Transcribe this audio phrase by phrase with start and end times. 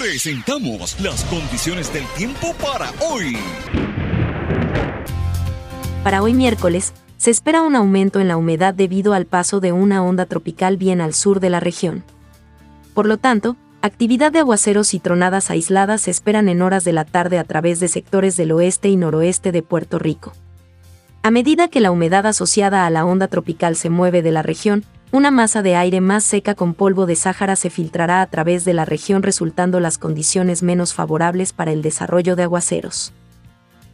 [0.00, 3.36] Presentamos las condiciones del tiempo para hoy.
[6.02, 10.02] Para hoy miércoles, se espera un aumento en la humedad debido al paso de una
[10.02, 12.02] onda tropical bien al sur de la región.
[12.94, 17.04] Por lo tanto, actividad de aguaceros y tronadas aisladas se esperan en horas de la
[17.04, 20.32] tarde a través de sectores del oeste y noroeste de Puerto Rico.
[21.22, 24.82] A medida que la humedad asociada a la onda tropical se mueve de la región,
[25.12, 28.74] una masa de aire más seca con polvo de Sáhara se filtrará a través de
[28.74, 33.12] la región resultando las condiciones menos favorables para el desarrollo de aguaceros.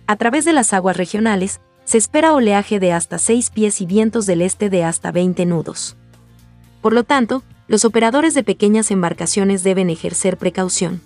[0.06, 4.26] A través de las aguas regionales, se espera oleaje de hasta 6 pies y vientos
[4.26, 5.96] del este de hasta 20 nudos.
[6.82, 11.00] Por lo tanto, los operadores de pequeñas embarcaciones deben ejercer precaución.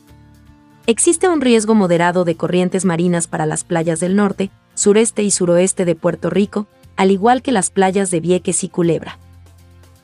[0.87, 5.85] Existe un riesgo moderado de corrientes marinas para las playas del norte, sureste y suroeste
[5.85, 6.66] de Puerto Rico,
[6.97, 9.19] al igual que las playas de Vieques y Culebra.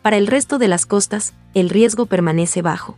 [0.07, 2.97] Para el resto de las costas, el riesgo permanece bajo.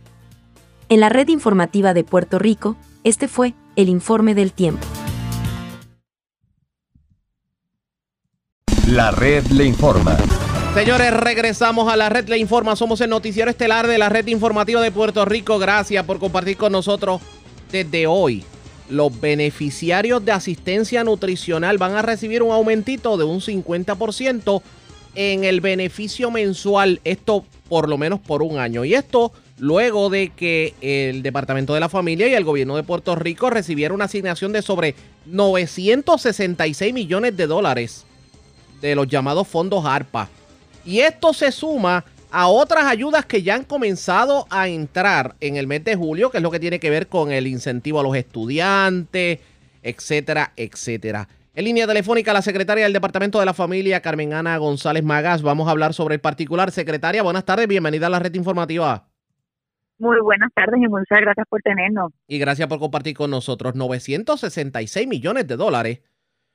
[0.89, 4.85] En la red informativa de Puerto Rico, este fue el informe del tiempo.
[8.85, 10.17] La red le informa.
[10.75, 12.75] Señores, regresamos a la red le informa.
[12.75, 15.57] Somos el noticiero estelar de la red informativa de Puerto Rico.
[15.57, 17.21] Gracias por compartir con nosotros
[17.71, 18.45] desde hoy.
[18.87, 24.61] Los beneficiarios de asistencia nutricional van a recibir un aumentito de un 50%
[25.19, 27.01] en el beneficio mensual.
[27.03, 28.85] Esto por lo menos por un año.
[28.85, 33.15] Y esto luego de que el Departamento de la Familia y el gobierno de Puerto
[33.15, 34.95] Rico recibieron una asignación de sobre
[35.25, 38.05] 966 millones de dólares
[38.79, 40.29] de los llamados fondos ARPA.
[40.85, 45.67] Y esto se suma a otras ayudas que ya han comenzado a entrar en el
[45.67, 48.15] mes de julio, que es lo que tiene que ver con el incentivo a los
[48.15, 49.39] estudiantes,
[49.83, 51.27] etcétera, etcétera.
[51.59, 55.41] En línea telefónica, la secretaria del Departamento de la Familia, Carmen Ana González Magas.
[55.41, 56.71] Vamos a hablar sobre el particular.
[56.71, 59.09] Secretaria, buenas tardes, bienvenida a la red informativa.
[59.97, 62.13] Muy buenas tardes y muchas gracias por tenernos.
[62.29, 65.99] Y gracias por compartir con nosotros 966 millones de dólares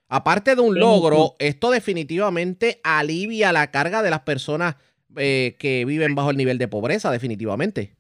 [0.09, 4.77] Aparte de un logro, esto definitivamente alivia la carga de las personas
[5.17, 7.95] eh, que viven bajo el nivel de pobreza, definitivamente.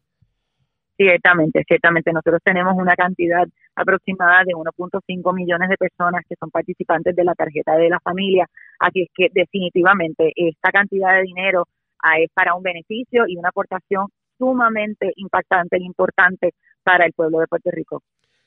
[0.96, 2.12] Ciertamente, ciertamente.
[2.12, 3.46] Nosotros tenemos una cantidad
[3.76, 8.48] aproximada de 1.5 millones de personas que son participantes de la tarjeta de la familia.
[8.78, 11.66] Así es que definitivamente esta cantidad de dinero
[12.02, 14.06] ah, es para un beneficio y una aportación
[14.38, 18.02] sumamente impactante e importante para el pueblo de Puerto Rico.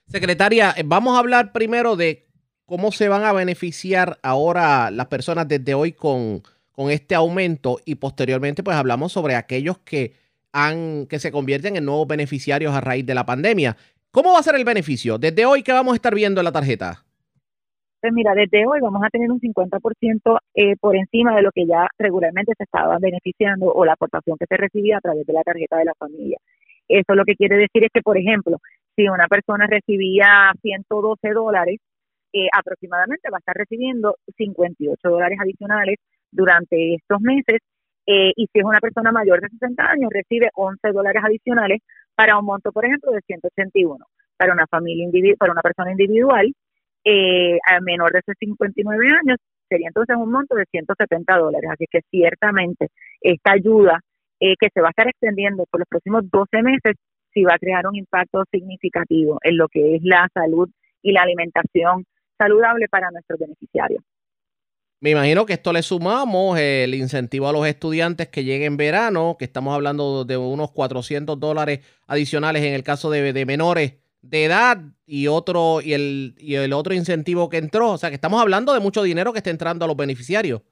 [0.06, 2.28] Secretaria, vamos a hablar primero de
[2.66, 7.96] cómo se van a beneficiar ahora las personas desde hoy con, con este aumento y
[7.96, 10.14] posteriormente pues hablamos sobre aquellos que
[10.54, 13.78] han que se convierten en nuevos beneficiarios a raíz de la pandemia.
[14.12, 15.18] ¿Cómo va a ser el beneficio?
[15.18, 17.04] Desde hoy, ¿qué vamos a estar viendo en la tarjeta?
[18.00, 21.66] Pues mira, desde hoy vamos a tener un 50% eh, por encima de lo que
[21.66, 25.44] ya regularmente se estaba beneficiando o la aportación que se recibía a través de la
[25.44, 26.38] tarjeta de la familia.
[26.88, 28.60] Eso lo que quiere decir es que, por ejemplo,
[28.96, 31.80] si una persona recibía 112 dólares,
[32.54, 35.98] aproximadamente va a estar recibiendo 58 dólares adicionales
[36.32, 37.60] durante estos meses
[38.08, 41.82] eh, y si es una persona mayor de 60 años recibe 11 dólares adicionales
[42.16, 43.98] para un monto, por ejemplo, de 181.
[44.38, 45.06] Para una familia
[45.38, 46.54] para una persona individual
[47.04, 49.38] eh, a menor de 59 años
[49.68, 51.70] sería entonces un monto de 170 dólares.
[51.72, 52.88] Así que ciertamente
[53.20, 54.00] esta ayuda
[54.40, 56.96] eh, que se va a estar extendiendo por los próximos 12 meses
[57.34, 60.70] sí va a crear un impacto significativo en lo que es la salud
[61.02, 62.06] y la alimentación
[62.38, 64.04] saludable para nuestros beneficiarios.
[65.00, 69.36] Me imagino que esto le sumamos el incentivo a los estudiantes que lleguen en verano,
[69.38, 73.94] que estamos hablando de unos 400 dólares adicionales en el caso de, menores
[74.24, 77.92] de edad y otro y el, y el otro incentivo que entró.
[77.92, 80.64] O sea, que estamos hablando de mucho dinero que está entrando a los beneficiarios.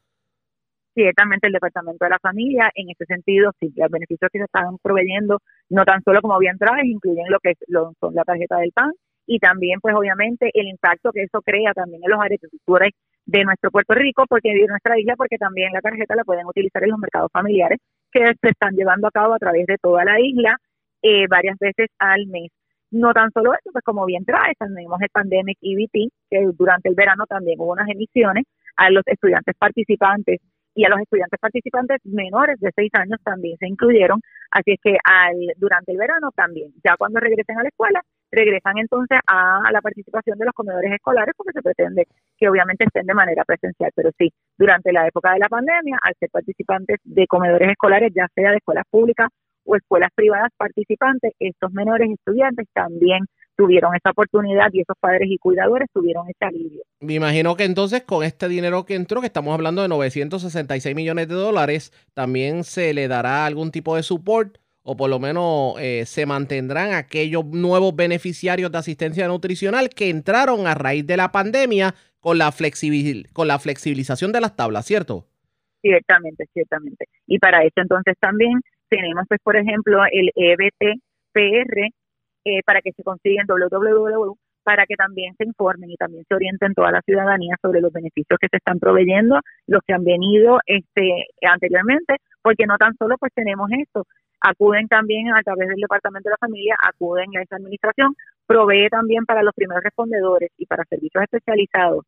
[0.96, 4.78] Ciertamente el Departamento de la Familia, en ese sentido, sí, los beneficios que se están
[4.82, 7.58] proveyendo, no tan solo como bien traes, incluyen lo que es,
[8.00, 8.92] son la tarjeta del PAN
[9.28, 12.94] y también pues obviamente el impacto que eso crea también en los agricultores
[13.26, 16.84] de nuestro Puerto Rico, porque de nuestra isla, porque también la tarjeta la pueden utilizar
[16.84, 17.80] en los mercados familiares
[18.12, 20.58] que se están llevando a cabo a través de toda la isla
[21.02, 22.52] eh, varias veces al mes.
[22.92, 26.96] No tan solo eso, pues como bien trae, tenemos el Pandemic EBT, que durante el
[26.96, 28.46] verano también hubo unas emisiones
[28.78, 30.40] a los estudiantes participantes
[30.76, 34.20] y a los estudiantes participantes menores de seis años también se incluyeron,
[34.52, 38.02] así es que al, durante el verano también, ya cuando regresen a la escuela,
[38.36, 43.06] regresan entonces a la participación de los comedores escolares porque se pretende que obviamente estén
[43.06, 47.28] de manera presencial, pero sí, durante la época de la pandemia, al ser participantes de
[47.28, 49.30] comedores escolares, ya sea de escuelas públicas
[49.64, 55.38] o escuelas privadas participantes, estos menores estudiantes también tuvieron esa oportunidad y esos padres y
[55.38, 56.84] cuidadores tuvieron ese alivio.
[57.00, 61.28] Me imagino que entonces con este dinero que entró, que estamos hablando de 966 millones
[61.28, 66.06] de dólares, también se le dará algún tipo de support o por lo menos eh,
[66.06, 71.96] se mantendrán aquellos nuevos beneficiarios de asistencia nutricional que entraron a raíz de la pandemia
[72.20, 75.26] con la, flexibil con la flexibilización de las tablas, ¿cierto?
[75.82, 77.06] Ciertamente, ciertamente.
[77.26, 81.90] Y para eso entonces también tenemos, pues, por ejemplo, el EBT-PR,
[82.46, 84.36] eh, para que se consiguen www
[84.66, 88.40] para que también se informen y también se orienten toda la ciudadanía sobre los beneficios
[88.42, 93.32] que se están proveyendo, los que han venido este anteriormente, porque no tan solo pues
[93.36, 94.08] tenemos esto,
[94.46, 98.16] acuden también a través del Departamento de la Familia, acuden a esa administración,
[98.46, 102.06] provee también para los primeros respondedores y para servicios especializados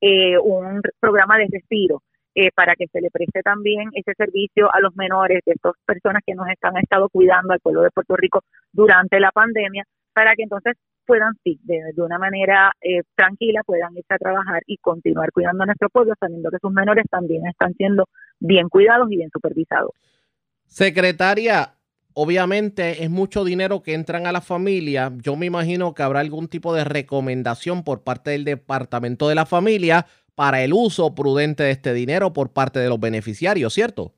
[0.00, 2.02] eh, un programa de respiro
[2.34, 6.22] eh, para que se le preste también ese servicio a los menores de estas personas
[6.24, 10.44] que nos están estado cuidando al pueblo de Puerto Rico durante la pandemia, para que
[10.44, 15.64] entonces puedan, sí, de, una manera eh, tranquila, puedan irse a trabajar y continuar cuidando
[15.64, 18.04] a nuestro pueblo, sabiendo que sus menores también están siendo
[18.38, 19.90] bien cuidados y bien supervisados.
[20.66, 21.74] Secretaria,
[22.14, 25.12] obviamente es mucho dinero que entran a la familia.
[25.22, 29.46] Yo me imagino que habrá algún tipo de recomendación por parte del Departamento de la
[29.46, 34.14] Familia para el uso prudente de este dinero por parte de los beneficiarios, ¿cierto?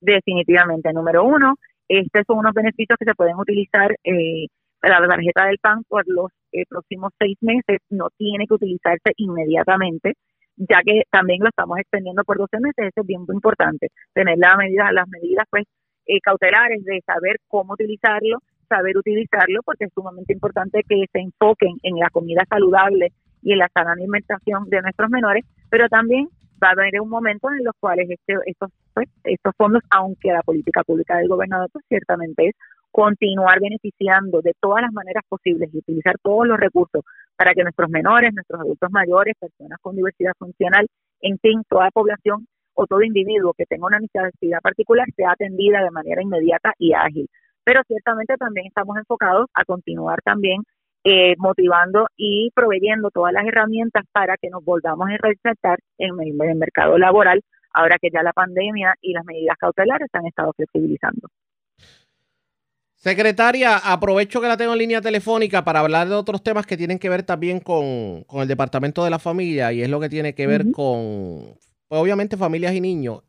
[0.00, 0.92] Definitivamente.
[0.92, 1.56] Número uno,
[1.88, 4.46] estos son unos beneficios que se pueden utilizar eh,
[4.82, 10.14] la tarjeta del PAN por los eh, próximos seis meses no tiene que utilizarse inmediatamente,
[10.56, 14.56] ya que también lo estamos extendiendo por 12 meses, eso es bien importante, tener las
[14.56, 15.64] medidas, las medidas pues
[16.06, 18.38] eh, cautelares de saber cómo utilizarlo,
[18.68, 23.12] saber utilizarlo, porque es sumamente importante que se enfoquen en la comida saludable
[23.42, 26.28] y en la sana alimentación de nuestros menores, pero también
[26.62, 30.42] va a haber un momento en los cuales este, estos, pues, estos fondos, aunque la
[30.42, 32.54] política pública del gobernador pues, ciertamente es
[32.90, 37.04] continuar beneficiando de todas las maneras posibles y utilizar todos los recursos
[37.36, 40.86] para que nuestros menores, nuestros adultos mayores, personas con diversidad funcional,
[41.20, 45.90] en fin, toda población o todo individuo que tenga una necesidad particular sea atendida de
[45.90, 47.28] manera inmediata y ágil.
[47.64, 50.62] Pero ciertamente también estamos enfocados a continuar también
[51.02, 56.56] eh, motivando y proveyendo todas las herramientas para que nos volvamos a resaltar en el
[56.56, 57.42] mercado laboral
[57.72, 61.28] ahora que ya la pandemia y las medidas cautelares se han estado flexibilizando.
[62.94, 66.98] Secretaria, aprovecho que la tengo en línea telefónica para hablar de otros temas que tienen
[66.98, 70.46] que ver también con, el Departamento de la Familia y es lo que tiene que
[70.46, 71.54] ver con,
[71.88, 73.22] pues, obviamente, familias y niños.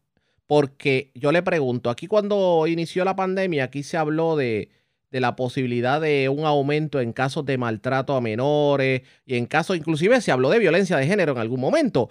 [0.46, 4.70] Porque yo le pregunto, aquí cuando inició la pandemia, aquí se habló de,
[5.12, 9.76] de la posibilidad de un aumento en casos de maltrato a menores y en casos,
[9.76, 12.10] inclusive se habló de violencia de género en algún momento.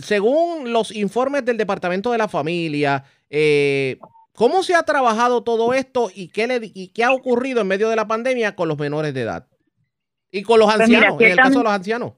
[0.00, 3.98] Según los informes del Departamento de la Familia, eh,
[4.34, 7.88] ¿Cómo se ha trabajado todo esto y qué, le, y qué ha ocurrido en medio
[7.88, 9.46] de la pandemia con los menores de edad?
[10.32, 12.12] Y con los pues ancianos, en el caso de los ancianos.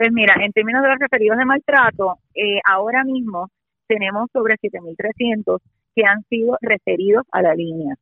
[0.00, 3.48] Pues mira, en términos de los referidos de maltrato, eh, ahora mismo
[3.86, 5.58] tenemos sobre 7.300
[5.94, 7.96] que han sido referidos a la línea.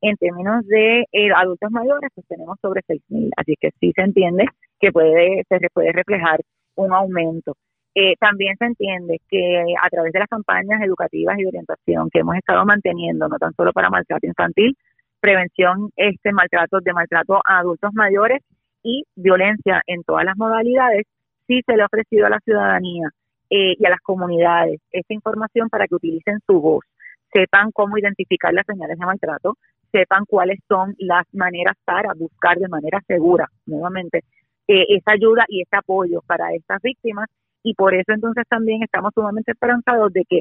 [0.00, 3.30] En términos de eh, adultos mayores, pues tenemos sobre 6.000.
[3.36, 4.46] Así que sí se entiende
[4.80, 6.40] que puede se puede reflejar
[6.74, 7.54] un aumento.
[7.94, 12.18] Eh, también se entiende que a través de las campañas educativas y de orientación que
[12.18, 14.76] hemos estado manteniendo, no tan solo para maltrato infantil,
[15.20, 18.42] prevención este maltrato de maltrato a adultos mayores
[18.82, 21.06] y violencia en todas las modalidades,
[21.46, 23.08] sí se le ha ofrecido a la ciudadanía
[23.50, 26.84] eh, y a las comunidades esta información para que utilicen su voz,
[27.32, 29.56] sepan cómo identificar las señales de maltrato,
[29.92, 34.24] sepan cuáles son las maneras para buscar de manera segura, nuevamente,
[34.66, 37.28] eh, esa ayuda y ese apoyo para estas víctimas.
[37.62, 40.40] Y por eso entonces también estamos sumamente esperanzados de que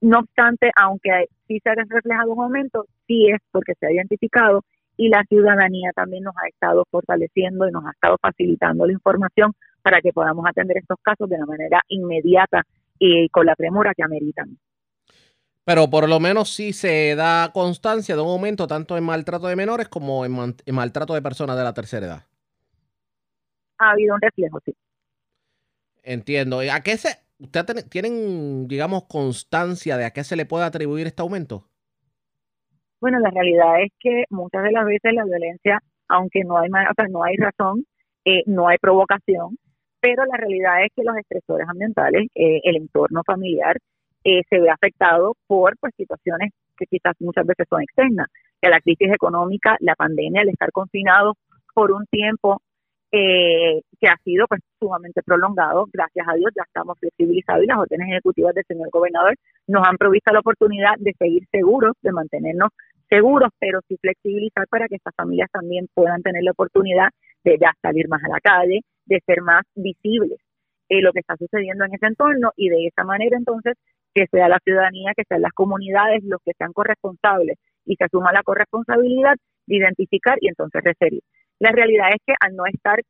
[0.00, 4.62] no obstante, aunque sí se ha reflejado un aumento, sí es porque se ha identificado
[4.96, 9.52] y la ciudadanía también nos ha estado fortaleciendo y nos ha estado facilitando la información
[9.86, 12.64] para que podamos atender estos casos de la manera inmediata
[12.98, 14.58] y con la premura que ameritan.
[15.64, 19.54] Pero por lo menos sí se da constancia de un aumento tanto en maltrato de
[19.54, 22.22] menores como en, en maltrato de personas de la tercera edad.
[23.78, 24.74] Ha habido un reflejo, sí.
[26.02, 26.58] Entiendo.
[26.58, 31.22] ¿A qué se, ¿Ustedes tienen, digamos, constancia de a qué se le puede atribuir este
[31.22, 31.68] aumento?
[33.00, 36.94] Bueno, la realidad es que muchas de las veces la violencia, aunque no hay, o
[36.96, 37.86] sea, no hay razón,
[38.24, 39.56] eh, no hay provocación,
[40.06, 43.76] pero la realidad es que los estresores ambientales, eh, el entorno familiar,
[44.22, 48.28] eh, se ve afectado por pues, situaciones que quizás muchas veces son externas,
[48.62, 51.34] que la crisis económica, la pandemia, el estar confinado
[51.74, 52.62] por un tiempo
[53.10, 55.86] eh, que ha sido pues sumamente prolongado.
[55.92, 59.34] Gracias a Dios ya estamos flexibilizados y las órdenes ejecutivas del señor gobernador
[59.66, 62.70] nos han provisto la oportunidad de seguir seguros, de mantenernos
[63.08, 67.08] seguros, pero sí flexibilizar para que estas familias también puedan tener la oportunidad
[67.42, 70.38] de ya salir más a la calle, de ser más visibles
[70.88, 73.74] eh, lo que está sucediendo en ese entorno y de esa manera entonces
[74.14, 78.32] que sea la ciudadanía, que sean las comunidades los que sean corresponsables y se asuma
[78.32, 79.36] la corresponsabilidad
[79.66, 81.22] de identificar y entonces referir.
[81.58, 83.00] La realidad es que al no estar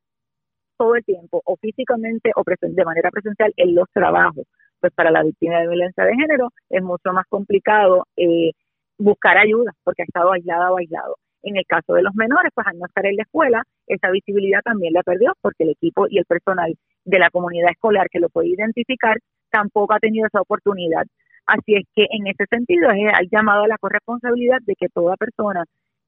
[0.77, 4.45] todo el tiempo o físicamente o de manera presencial en los trabajos,
[4.79, 8.51] pues para la víctima de violencia de género es mucho más complicado eh,
[8.97, 11.17] buscar ayuda porque ha estado aislada o aislado.
[11.43, 14.61] En el caso de los menores, pues al no estar en la escuela, esa visibilidad
[14.63, 16.75] también la perdió porque el equipo y el personal
[17.05, 19.17] de la comunidad escolar que lo puede identificar
[19.49, 21.05] tampoco ha tenido esa oportunidad.
[21.45, 25.15] Así es que en ese sentido es el llamado a la corresponsabilidad de que toda
[25.15, 25.63] persona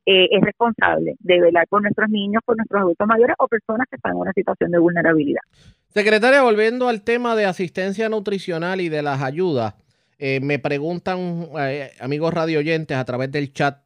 [0.06, 3.96] eh, es responsable de velar por nuestros niños, por nuestros adultos mayores o personas que
[3.96, 5.42] están en una situación de vulnerabilidad.
[5.88, 9.76] Secretaria, volviendo al tema de asistencia nutricional y de las ayudas,
[10.18, 13.78] eh, me preguntan eh, amigos radio oyentes a través del chat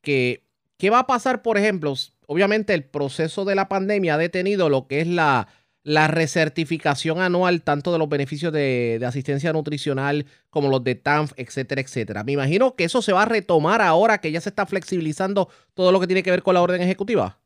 [0.00, 0.44] que
[0.78, 1.94] qué va a pasar, por ejemplo,
[2.26, 5.48] obviamente el proceso de la pandemia ha detenido lo que es la
[5.84, 11.82] la recertificación anual tanto de los beneficios de, asistencia nutricional como los de TANF, etcétera,
[11.82, 12.24] etcétera.
[12.24, 15.92] Me imagino que eso se va a retomar ahora que ya se está flexibilizando todo
[15.92, 17.36] lo que tiene que ver con la orden ejecutiva.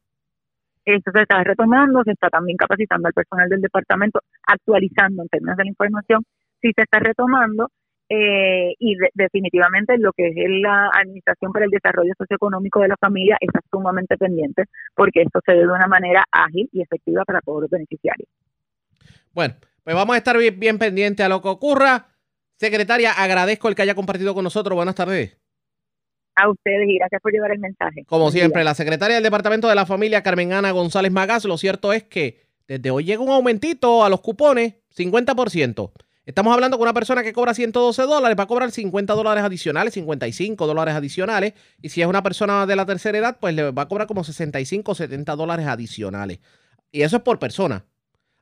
[0.84, 5.56] Eso se está retomando, se está también capacitando al personal del departamento, actualizando en términos
[5.56, 6.22] de la información,
[6.62, 7.70] sí se está retomando
[8.10, 13.36] eh, y definitivamente lo que es la Administración para el Desarrollo Socioeconómico de la Familia
[13.38, 17.62] está sumamente pendiente porque esto se ve de una manera ágil y efectiva para todos
[17.62, 18.28] los beneficiarios.
[19.34, 22.06] Bueno, pues vamos a estar bien, bien pendientes a lo que ocurra.
[22.56, 24.74] Secretaria, agradezco el que haya compartido con nosotros.
[24.74, 25.38] Buenas tardes.
[26.34, 28.04] A ustedes y gracias por llevar el mensaje.
[28.06, 31.92] Como siempre, la secretaria del Departamento de la Familia, Carmen Ana González Magas, lo cierto
[31.92, 35.90] es que desde hoy llega un aumentito a los cupones, 50%.
[36.28, 39.94] Estamos hablando con una persona que cobra 112 dólares, va a cobrar 50 dólares adicionales,
[39.94, 41.54] 55 dólares adicionales.
[41.80, 44.22] Y si es una persona de la tercera edad, pues le va a cobrar como
[44.22, 46.40] 65 o 70 dólares adicionales.
[46.92, 47.86] Y eso es por persona.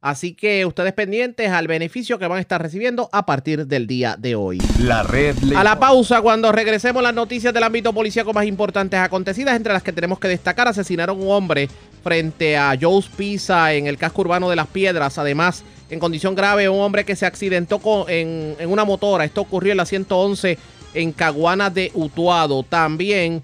[0.00, 4.16] Así que ustedes pendientes al beneficio que van a estar recibiendo a partir del día
[4.19, 4.59] de hoy.
[4.81, 5.37] La red.
[5.55, 9.85] A la pausa, cuando regresemos las noticias del ámbito policíaco más importantes acontecidas, entre las
[9.85, 11.69] que tenemos que destacar, asesinaron un hombre
[12.02, 15.19] frente a Joe's Pizza en el casco urbano de Las Piedras.
[15.19, 19.25] Además, en condición grave un hombre que se accidentó en, una motora.
[19.25, 20.59] Esto ocurrió en la 111
[20.95, 22.62] en Caguana de Utuado.
[22.62, 23.43] También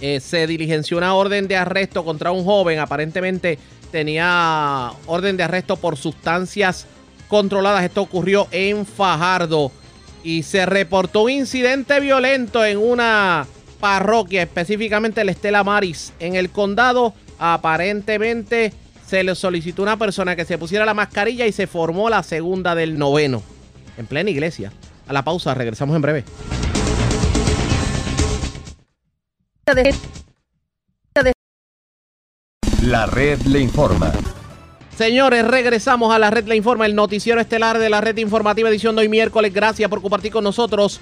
[0.00, 2.78] eh, se diligenció una orden de arresto contra un joven.
[2.78, 3.58] Aparentemente
[3.90, 6.86] tenía orden de arresto por sustancias
[7.28, 7.84] controladas.
[7.84, 9.70] Esto ocurrió en Fajardo.
[10.22, 13.46] Y se reportó un incidente violento en una
[13.80, 17.14] parroquia, específicamente la Estela Maris, en el condado.
[17.38, 18.74] Aparentemente
[19.10, 22.22] se le solicitó a una persona que se pusiera la mascarilla y se formó la
[22.22, 23.42] segunda del noveno.
[23.96, 24.72] En plena iglesia.
[25.08, 26.24] A la pausa, regresamos en breve.
[32.84, 34.12] La red le informa.
[34.96, 38.94] Señores, regresamos a la red le informa, el noticiero estelar de la red informativa edición
[38.94, 39.52] de hoy miércoles.
[39.52, 41.00] Gracias por compartir con nosotros.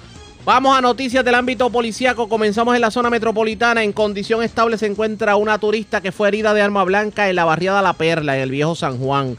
[0.49, 2.27] Vamos a noticias del ámbito policíaco.
[2.27, 3.83] Comenzamos en la zona metropolitana.
[3.83, 7.45] En condición estable se encuentra una turista que fue herida de arma blanca en la
[7.45, 9.37] barriada La Perla, en el viejo San Juan.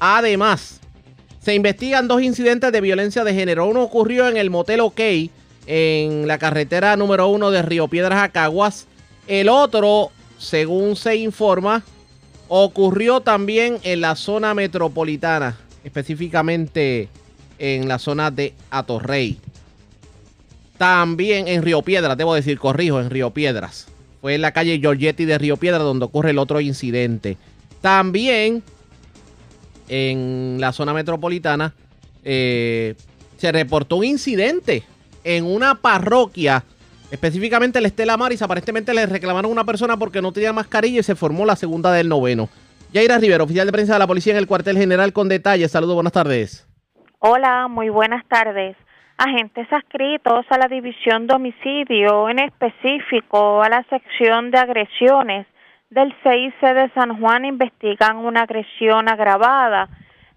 [0.00, 0.80] Además,
[1.40, 3.68] se investigan dos incidentes de violencia de género.
[3.68, 5.00] Uno ocurrió en el Motel OK,
[5.64, 8.86] en la carretera número uno de Río Piedras a Caguas.
[9.26, 11.84] El otro, según se informa,
[12.48, 17.08] ocurrió también en la zona metropolitana, específicamente
[17.58, 19.38] en la zona de Atorrey.
[20.80, 23.86] También en Río Piedras, debo decir, corrijo, en Río Piedras.
[24.22, 27.36] Fue en la calle Giorgetti de Río Piedras donde ocurre el otro incidente.
[27.82, 28.62] También
[29.90, 31.74] en la zona metropolitana
[32.24, 32.94] eh,
[33.36, 34.82] se reportó un incidente
[35.22, 36.64] en una parroquia,
[37.10, 38.40] específicamente el Estela Maris.
[38.40, 41.92] Aparentemente le reclamaron a una persona porque no tenía mascarilla y se formó la segunda
[41.92, 42.48] del noveno.
[42.94, 45.72] Yaira Rivera, oficial de prensa de la policía en el cuartel general con detalles.
[45.72, 46.66] Saludos, buenas tardes.
[47.18, 48.78] Hola, muy buenas tardes
[49.20, 55.46] agentes adscritos a la división de homicidio, en específico a la sección de agresiones
[55.90, 59.88] del CIC de San Juan, investigan una agresión agravada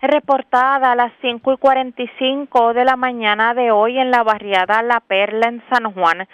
[0.02, 5.00] reportada a las 5 y 45 de la mañana de hoy en la barriada La
[5.00, 6.28] Perla en San Juan.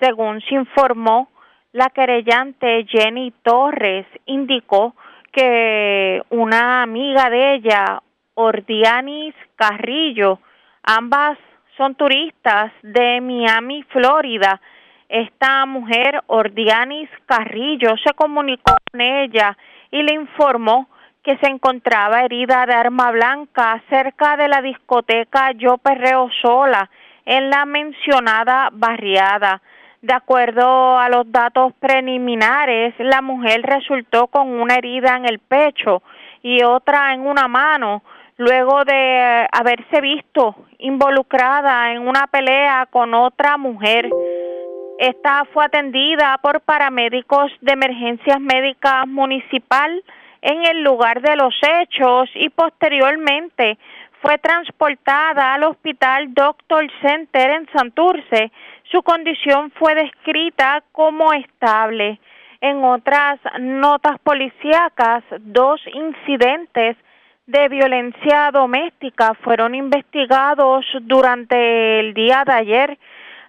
[0.00, 1.28] Según se informó,
[1.72, 4.94] la querellante Jenny Torres indicó
[5.32, 8.00] que una amiga de ella,
[8.34, 10.38] Ordianis Carrillo,
[10.84, 11.36] ambas
[11.76, 14.60] son turistas de Miami, Florida.
[15.08, 19.56] Esta mujer, Ordianis Carrillo, se comunicó con ella
[19.90, 20.88] y le informó
[21.22, 26.88] que se encontraba herida de arma blanca cerca de la discoteca Yo Perreo Sola
[27.24, 29.60] en la mencionada barriada.
[30.02, 36.02] De acuerdo a los datos preliminares, la mujer resultó con una herida en el pecho
[36.42, 38.02] y otra en una mano,
[38.38, 44.10] luego de haberse visto involucrada en una pelea con otra mujer.
[44.98, 50.02] Esta fue atendida por paramédicos de emergencias médicas municipal
[50.42, 53.78] en el lugar de los hechos y posteriormente
[54.22, 58.50] fue transportada al Hospital Doctor Center en Santurce.
[58.90, 62.18] Su condición fue descrita como estable.
[62.60, 66.96] En otras notas policíacas, dos incidentes
[67.46, 72.98] de violencia doméstica fueron investigados durante el día de ayer.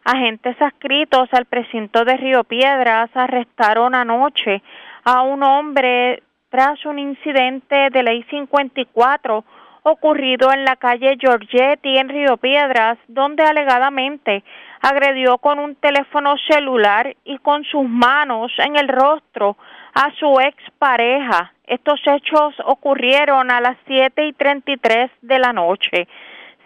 [0.06, 4.62] Agentes adscritos al precinto de Río Piedras arrestaron anoche
[5.04, 9.44] a un hombre tras un incidente de ley 54
[9.82, 14.44] ocurrido en la calle Giorgetti en Río Piedras, donde alegadamente
[14.82, 19.58] agredió con un teléfono celular y con sus manos en el rostro
[19.98, 21.54] a su expareja.
[21.66, 26.08] Estos hechos ocurrieron a las siete y treinta y tres de la noche.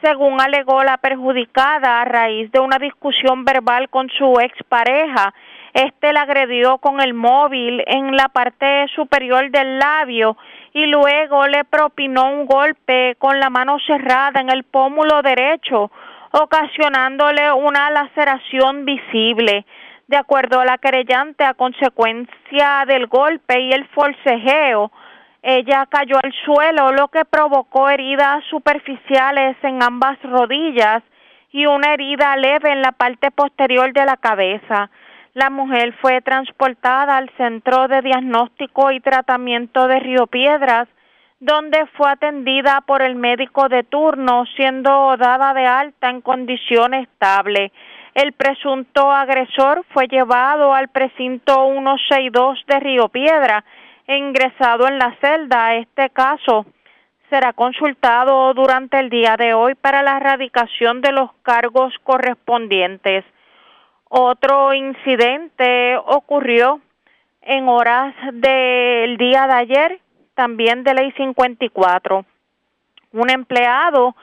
[0.03, 5.33] Según alegó la perjudicada a raíz de una discusión verbal con su expareja,
[5.73, 10.35] este la agredió con el móvil en la parte superior del labio
[10.73, 15.89] y luego le propinó un golpe con la mano cerrada en el pómulo derecho,
[16.31, 19.65] ocasionándole una laceración visible.
[20.11, 24.91] De acuerdo a la querellante, a consecuencia del golpe y el forcejeo,
[25.41, 31.01] ella cayó al suelo, lo que provocó heridas superficiales en ambas rodillas
[31.53, 34.89] y una herida leve en la parte posterior de la cabeza.
[35.33, 40.89] La mujer fue transportada al Centro de Diagnóstico y Tratamiento de Río Piedras,
[41.39, 47.71] donde fue atendida por el médico de turno, siendo dada de alta en condición estable.
[48.13, 53.63] El presunto agresor fue llevado al precinto 162 de Río Piedra
[54.07, 55.75] ingresado en la celda.
[55.75, 56.65] Este caso
[57.29, 63.23] será consultado durante el día de hoy para la erradicación de los cargos correspondientes.
[64.09, 66.81] Otro incidente ocurrió
[67.41, 69.99] en horas del día de ayer,
[70.35, 72.25] también de ley 54.
[73.13, 74.15] Un empleado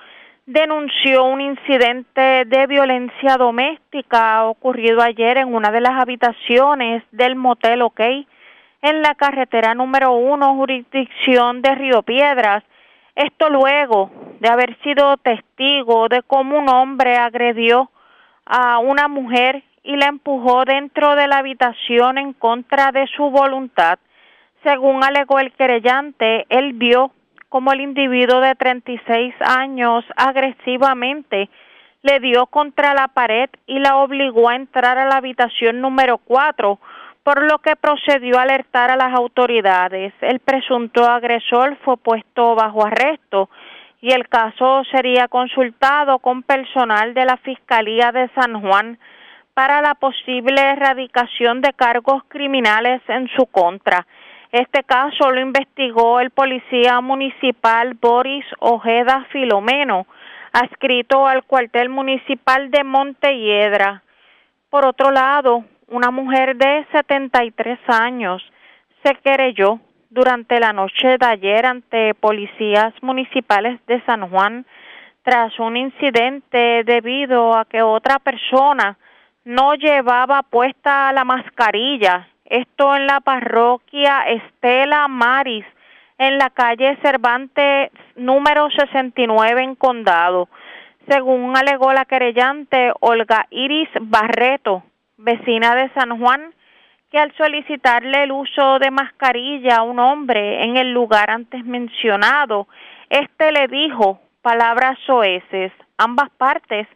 [0.49, 7.83] denunció un incidente de violencia doméstica ocurrido ayer en una de las habitaciones del motel
[7.83, 8.01] OK
[8.81, 12.65] en la carretera número uno, jurisdicción de Río Piedras.
[13.15, 17.91] Esto luego de haber sido testigo de cómo un hombre agredió
[18.47, 23.99] a una mujer y la empujó dentro de la habitación en contra de su voluntad.
[24.63, 27.13] Según alegó el querellante, él vio
[27.49, 31.49] como el individuo de 36 años agresivamente
[32.03, 36.79] le dio contra la pared y la obligó a entrar a la habitación número 4,
[37.23, 40.13] por lo que procedió a alertar a las autoridades.
[40.21, 43.51] El presunto agresor fue puesto bajo arresto
[44.01, 48.99] y el caso sería consultado con personal de la Fiscalía de San Juan
[49.55, 54.07] para la posible erradicación de cargos criminales en su contra.
[54.53, 60.07] Este caso lo investigó el policía municipal Boris Ojeda Filomeno,
[60.53, 64.03] adscrito al cuartel municipal de Montelledra.
[64.71, 68.43] Por otro lado, una mujer de 73 años
[69.03, 69.81] se querelló
[70.11, 74.65] durante la noche de ayer ante policías municipales de San Juan
[75.23, 78.97] tras un incidente debido a que otra persona
[79.45, 82.29] no llevaba puesta la mascarilla.
[82.49, 85.67] Esto en la parroquia Estela Maris,
[86.17, 90.49] en la calle Cervantes número 69 en Condado.
[91.07, 94.83] Según alegó la querellante Olga Iris Barreto,
[95.19, 96.55] vecina de San Juan,
[97.11, 102.67] que al solicitarle el uso de mascarilla a un hombre en el lugar antes mencionado,
[103.11, 105.71] este le dijo palabras soeces.
[105.99, 106.89] Ambas partes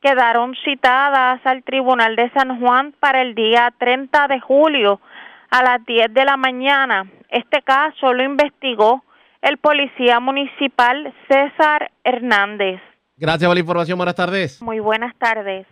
[0.00, 5.00] quedaron citadas al Tribunal de San Juan para el día 30 de julio
[5.50, 7.10] a las 10 de la mañana.
[7.30, 9.02] Este caso lo investigó
[9.42, 12.80] el policía municipal César Hernández.
[13.16, 13.98] Gracias por la información.
[13.98, 14.62] Buenas tardes.
[14.62, 15.66] Muy buenas tardes.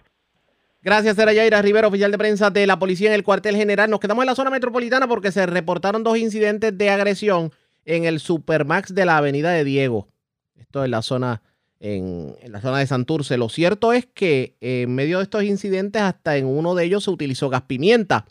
[0.83, 3.91] Gracias, Sara Yaira Rivera, oficial de prensa de la policía en el cuartel general.
[3.91, 7.51] Nos quedamos en la zona metropolitana porque se reportaron dos incidentes de agresión
[7.85, 10.09] en el Supermax de la Avenida de Diego.
[10.57, 11.43] Esto es la zona
[11.81, 13.37] en, la zona de Santurce.
[13.37, 17.11] Lo cierto es que en medio de estos incidentes, hasta en uno de ellos se
[17.11, 18.27] utilizó gas pimienta.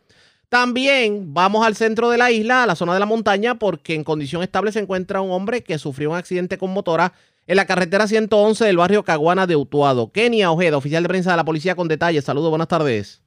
[0.49, 4.03] También vamos al centro de la isla, a la zona de la montaña, porque en
[4.03, 7.13] condición estable se encuentra un hombre que sufrió un accidente con motora
[7.47, 10.11] en la carretera 111 del barrio Caguana de Utuado.
[10.11, 12.25] Kenia Ojeda, oficial de prensa de la policía con detalles.
[12.25, 13.24] Saludos, buenas tardes.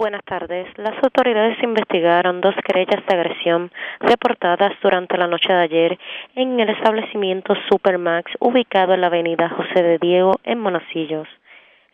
[0.00, 0.66] Buenas tardes.
[0.78, 5.98] Las autoridades investigaron dos querellas de agresión reportadas durante la noche de ayer
[6.36, 11.28] en el establecimiento Supermax ubicado en la avenida José de Diego en Monacillos.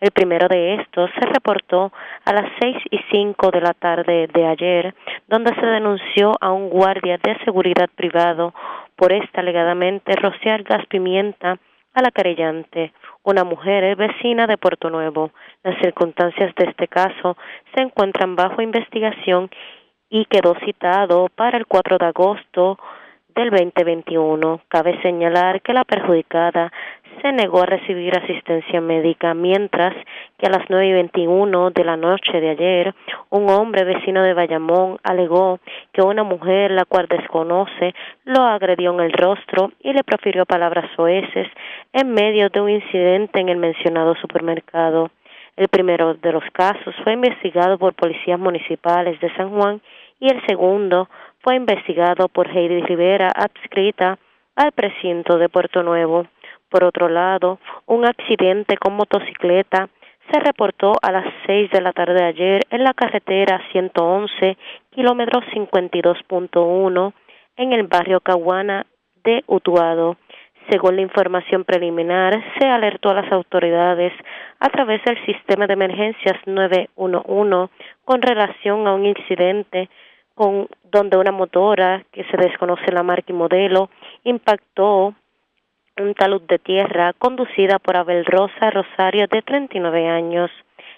[0.00, 1.90] El primero de estos se reportó
[2.24, 4.94] a las seis y cinco de la tarde de ayer,
[5.26, 8.54] donde se denunció a un guardia de seguridad privado
[8.94, 11.58] por esta alegadamente rociar gas pimienta
[11.92, 12.92] a la querellante,
[13.26, 15.32] una mujer vecina de Puerto Nuevo.
[15.64, 17.36] Las circunstancias de este caso
[17.74, 19.50] se encuentran bajo investigación
[20.08, 22.78] y quedó citado para el 4 de agosto
[23.36, 24.62] del 2021.
[24.68, 26.72] Cabe señalar que la perjudicada
[27.20, 29.94] se negó a recibir asistencia médica, mientras
[30.38, 32.94] que a las nueve y veintiuno de la noche de ayer,
[33.30, 35.60] un hombre vecino de Bayamón alegó
[35.92, 37.94] que una mujer, la cual desconoce,
[38.24, 41.48] lo agredió en el rostro y le profirió palabras soeces
[41.92, 45.10] en medio de un incidente en el mencionado supermercado.
[45.56, 49.80] El primero de los casos fue investigado por policías municipales de San Juan
[50.20, 51.08] y el segundo
[51.46, 54.18] fue investigado por Heidi Rivera, adscrita
[54.56, 56.26] al precinto de Puerto Nuevo.
[56.68, 59.88] Por otro lado, un accidente con motocicleta
[60.28, 64.56] se reportó a las seis de la tarde de ayer en la carretera 111,
[64.90, 67.12] kilómetro 52.1,
[67.58, 68.84] en el barrio Caguana
[69.22, 70.16] de Utuado.
[70.68, 74.12] Según la información preliminar, se alertó a las autoridades
[74.58, 77.72] a través del sistema de emergencias 911
[78.04, 79.88] con relación a un incidente
[80.36, 83.90] donde una motora, que se desconoce la marca y modelo,
[84.24, 85.14] impactó
[85.98, 90.50] un talud de tierra conducida por Abel Rosa Rosario de 39 años.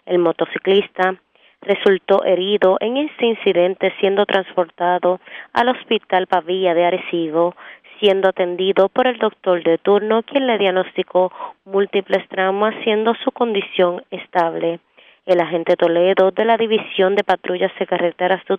[0.07, 1.14] El motociclista
[1.61, 5.20] resultó herido en este incidente siendo transportado
[5.53, 7.55] al Hospital Pavía de Arecibo,
[8.01, 11.33] siendo atendido por el doctor de turno quien le diagnosticó
[11.64, 14.81] múltiples traumas siendo su condición estable.
[15.27, 18.55] El agente Toledo de la División de Patrullas de Carreteras de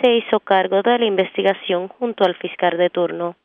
[0.00, 3.36] se hizo cargo de la investigación junto al fiscal de turno.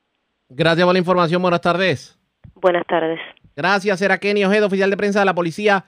[0.50, 1.42] Gracias por la información.
[1.42, 2.20] Buenas tardes.
[2.56, 3.20] Buenas tardes.
[3.56, 5.86] Gracias, era Kenny Ojeda, oficial de prensa de la policía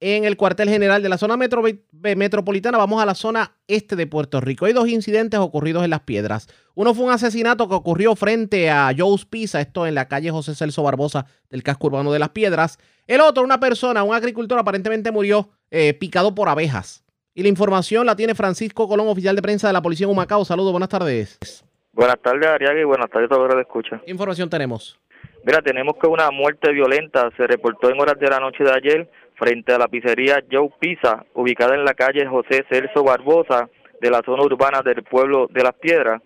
[0.00, 2.76] en el cuartel general de la zona metro metropolitana.
[2.76, 4.66] Vamos a la zona este de Puerto Rico.
[4.66, 6.48] Hay dos incidentes ocurridos en Las Piedras.
[6.74, 10.56] Uno fue un asesinato que ocurrió frente a Joe's Pizza, esto en la calle José
[10.56, 12.80] Celso Barbosa del casco urbano de Las Piedras.
[13.06, 17.01] El otro, una persona, un agricultor, aparentemente murió eh, picado por abejas.
[17.34, 20.44] Y la información la tiene Francisco Colón, oficial de prensa de la Policía Humacao.
[20.44, 21.64] Saludos, buenas tardes.
[21.92, 24.02] Buenas tardes, Ariaga, y buenas tardes a todos los que escuchan.
[24.04, 25.00] ¿Qué información tenemos?
[25.42, 29.10] Mira, tenemos que una muerte violenta se reportó en horas de la noche de ayer
[29.36, 34.20] frente a la pizzería Joe Pizza, ubicada en la calle José Celso Barbosa, de la
[34.26, 36.20] zona urbana del pueblo de Las Piedras.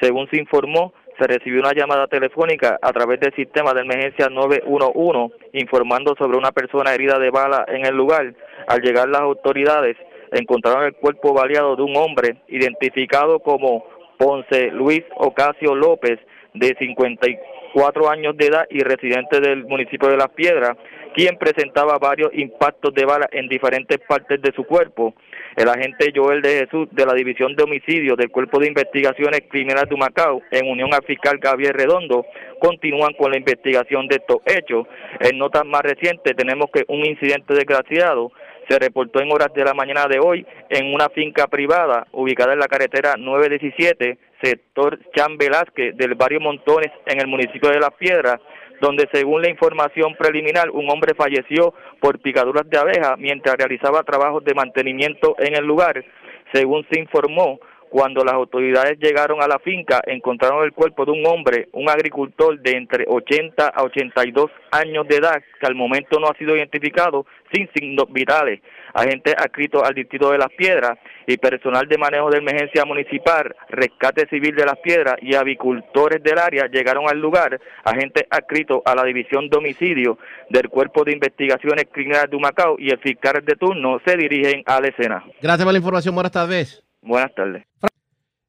[0.00, 5.34] Según se informó, se recibió una llamada telefónica a través del sistema de emergencia 911
[5.52, 8.34] informando sobre una persona herida de bala en el lugar.
[8.66, 9.96] Al llegar las autoridades,
[10.32, 13.84] encontraron el cuerpo baleado de un hombre identificado como
[14.18, 16.18] Ponce Luis Ocasio López,
[16.54, 20.76] de 54 años de edad y residente del municipio de Las Piedras,
[21.14, 25.14] quien presentaba varios impactos de bala en diferentes partes de su cuerpo.
[25.56, 29.88] El agente Joel de Jesús de la División de Homicidios del Cuerpo de Investigaciones Criminales
[29.88, 32.24] de Macao, en unión al fiscal Gabriel Redondo,
[32.60, 34.86] continúan con la investigación de estos hechos.
[35.20, 38.30] En notas más recientes tenemos que un incidente desgraciado
[38.68, 42.58] se reportó en horas de la mañana de hoy en una finca privada ubicada en
[42.58, 48.40] la carretera 917, sector Chan Velázquez del barrio Montones en el municipio de Las Piedras,
[48.80, 54.44] donde según la información preliminar un hombre falleció por picaduras de abeja mientras realizaba trabajos
[54.44, 56.04] de mantenimiento en el lugar.
[56.52, 61.26] Según se informó, cuando las autoridades llegaron a la finca, encontraron el cuerpo de un
[61.26, 66.28] hombre, un agricultor de entre 80 a 82 años de edad, que al momento no
[66.28, 68.60] ha sido identificado, sin signos vitales.
[68.94, 74.26] Agentes adscritos al Distrito de Las Piedras y personal de manejo de emergencia municipal, rescate
[74.28, 77.60] civil de Las Piedras y avicultores del área llegaron al lugar.
[77.84, 80.18] Agentes adscritos a la División de Homicidio
[80.50, 84.80] del Cuerpo de Investigaciones Criminales de Humacao y el fiscal de turno se dirigen a
[84.80, 85.24] la escena.
[85.40, 86.14] Gracias por la información.
[86.14, 86.87] Buenas tardes.
[87.02, 87.64] Buenas tardes.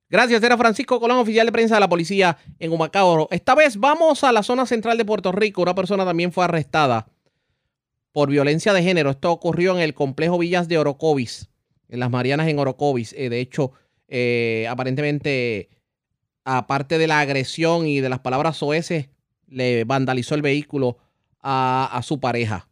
[0.10, 3.28] Gracias, era Francisco Colón, oficial de prensa de la policía en Humacao.
[3.30, 5.62] Esta vez vamos a la zona central de Puerto Rico.
[5.62, 7.08] Una persona también fue arrestada
[8.12, 9.12] por violencia de género.
[9.12, 11.50] Esto ocurrió en el complejo Villas de Orocovis,
[11.90, 13.14] en las Marianas en Orocovis.
[13.14, 13.74] Eh, de hecho,
[14.08, 15.70] eh, aparentemente,
[16.44, 19.10] aparte de la agresión y de las palabras soeces,
[19.48, 20.98] le vandalizó el vehículo
[21.42, 22.68] a, su pareja.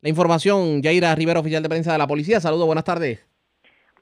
[0.00, 2.40] La información, Yaira Rivera, oficial de prensa de la policía.
[2.40, 3.20] Saludos, buenas tardes.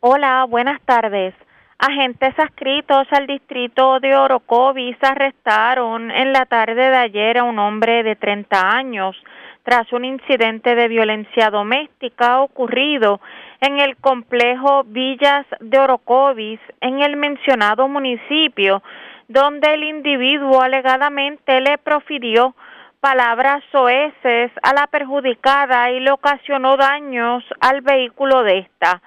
[0.04, 1.32] Hola, buenas tardes.
[1.78, 8.02] Agentes adscritos al distrito de Orocovis arrestaron en la tarde de ayer a un hombre
[8.02, 9.14] de 30 años
[9.62, 13.20] tras un incidente de violencia doméstica ocurrido
[13.60, 18.82] en el complejo Villas de Orocovis en el mencionado municipio,
[19.28, 22.56] donde el individuo alegadamente le profirió
[22.98, 29.00] palabras soeces a la perjudicada y le ocasionó daños al vehículo de esta.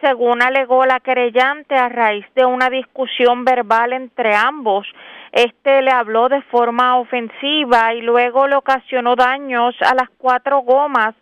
[0.00, 4.86] Según alegó la querellante a raíz de una discusión verbal entre ambos,
[5.32, 11.14] este le habló de forma ofensiva y luego le ocasionó daños a las cuatro gomas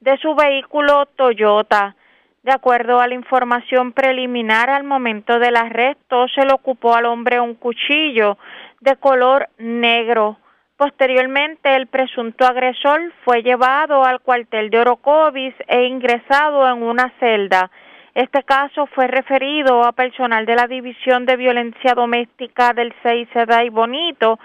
[0.00, 1.94] de su vehículo Toyota.
[2.42, 7.40] De acuerdo a la información preliminar, al momento del arresto se le ocupó al hombre
[7.40, 8.38] un cuchillo
[8.80, 10.38] de color negro.
[10.76, 17.70] Posteriormente, el presunto agresor fue llevado al cuartel de Orocovis e ingresado en una celda.
[18.16, 23.28] Este caso fue referido a personal de la División de Violencia Doméstica del 6
[23.66, 24.38] y Bonito,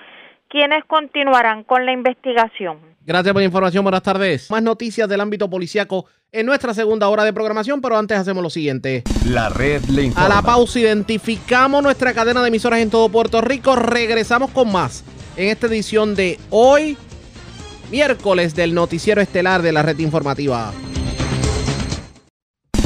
[0.49, 2.79] quienes continuarán con la investigación.
[3.05, 3.85] Gracias por la información.
[3.85, 4.51] Buenas tardes.
[4.51, 8.49] Más noticias del ámbito policiaco en nuestra segunda hora de programación, pero antes hacemos lo
[8.49, 9.03] siguiente.
[9.25, 10.25] La red le informa.
[10.25, 13.77] A la pausa identificamos nuestra cadena de emisoras en todo Puerto Rico.
[13.77, 15.05] Regresamos con más
[15.37, 16.97] en esta edición de hoy,
[17.89, 20.73] miércoles del noticiero estelar de la red informativa.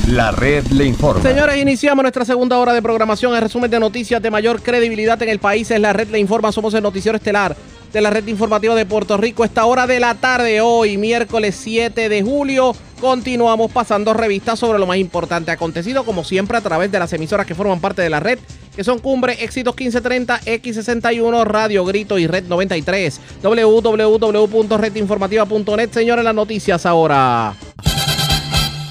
[0.07, 1.23] La red le informa.
[1.23, 3.33] Señores, iniciamos nuestra segunda hora de programación.
[3.33, 6.51] El resumen de noticias de mayor credibilidad en el país es la red le informa.
[6.51, 7.57] Somos el noticiero estelar
[7.91, 9.43] de la red informativa de Puerto Rico.
[9.43, 14.85] Esta hora de la tarde, hoy, miércoles 7 de julio, continuamos pasando revistas sobre lo
[14.85, 18.19] más importante acontecido, como siempre, a través de las emisoras que forman parte de la
[18.19, 18.37] red,
[18.75, 23.21] que son Cumbre, Éxitos 1530, X61, Radio Grito y Red 93.
[23.41, 25.91] www.redinformativa.net.
[25.91, 27.55] Señores, las noticias ahora.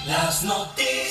[0.06, 1.03] Las noticias.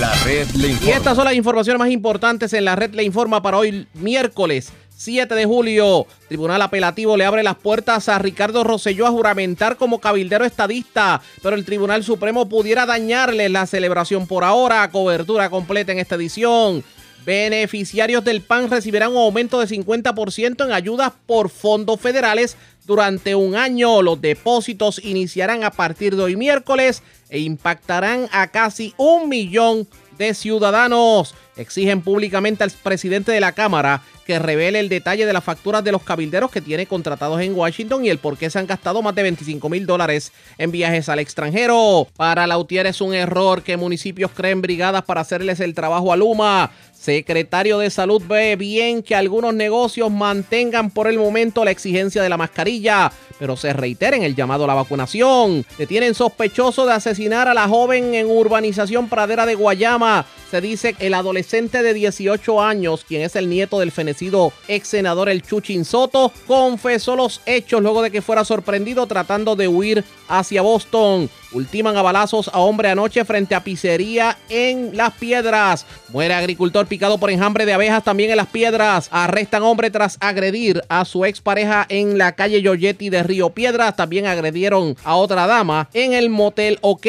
[0.00, 3.42] La red le Y estas son las informaciones más importantes en la red le informa
[3.42, 6.06] para hoy miércoles 7 de julio.
[6.26, 11.54] Tribunal Apelativo le abre las puertas a Ricardo Rosselló a juramentar como cabildero estadista, pero
[11.54, 14.90] el Tribunal Supremo pudiera dañarle la celebración por ahora.
[14.90, 16.82] Cobertura completa en esta edición.
[17.24, 22.56] Beneficiarios del PAN recibirán un aumento de 50% en ayudas por fondos federales
[22.86, 24.02] durante un año.
[24.02, 30.34] Los depósitos iniciarán a partir de hoy miércoles e impactarán a casi un millón de
[30.34, 31.34] ciudadanos.
[31.56, 35.90] Exigen públicamente al presidente de la Cámara que revele el detalle de las facturas de
[35.90, 39.12] los cabilderos que tiene contratados en Washington y el por qué se han gastado más
[39.16, 42.06] de 25 mil dólares en viajes al extranjero.
[42.16, 46.70] Para Lautier es un error que municipios creen brigadas para hacerles el trabajo a Luma.
[46.92, 52.28] Secretario de Salud ve bien que algunos negocios mantengan por el momento la exigencia de
[52.28, 55.64] la mascarilla, pero se reiteren el llamado a la vacunación.
[55.78, 60.26] Detienen sospechoso de asesinar a la joven en urbanización Pradera de Guayama.
[60.50, 64.88] Se dice que el adolescente de 18 años, quien es el nieto del fenecido ex
[64.88, 70.04] senador El Chuchin Soto, confesó los hechos luego de que fuera sorprendido tratando de huir
[70.28, 71.30] hacia Boston.
[71.52, 75.84] Ultiman a balazos a hombre anoche frente a pizzería en Las Piedras.
[76.08, 79.08] Muere agricultor picado por enjambre de abejas también en Las Piedras.
[79.10, 83.96] Arrestan hombre tras agredir a su expareja en la calle Yoyetti de Río Piedras.
[83.96, 87.06] También agredieron a otra dama en el motel OK.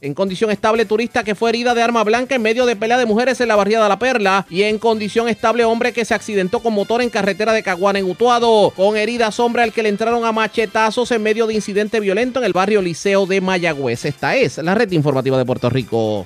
[0.00, 3.06] En condición estable turista que fue herida de arma blanca en medio de pelea de
[3.06, 4.46] mujeres en la barriada La Perla.
[4.48, 8.10] Y en condición estable hombre que se accidentó con motor en carretera de Caguana en
[8.10, 8.70] Utuado.
[8.70, 12.46] Con heridas hombre al que le entraron a machetazos en medio de incidente violento en
[12.46, 16.24] el barrio Liceo de Esta es la red informativa de Puerto Rico.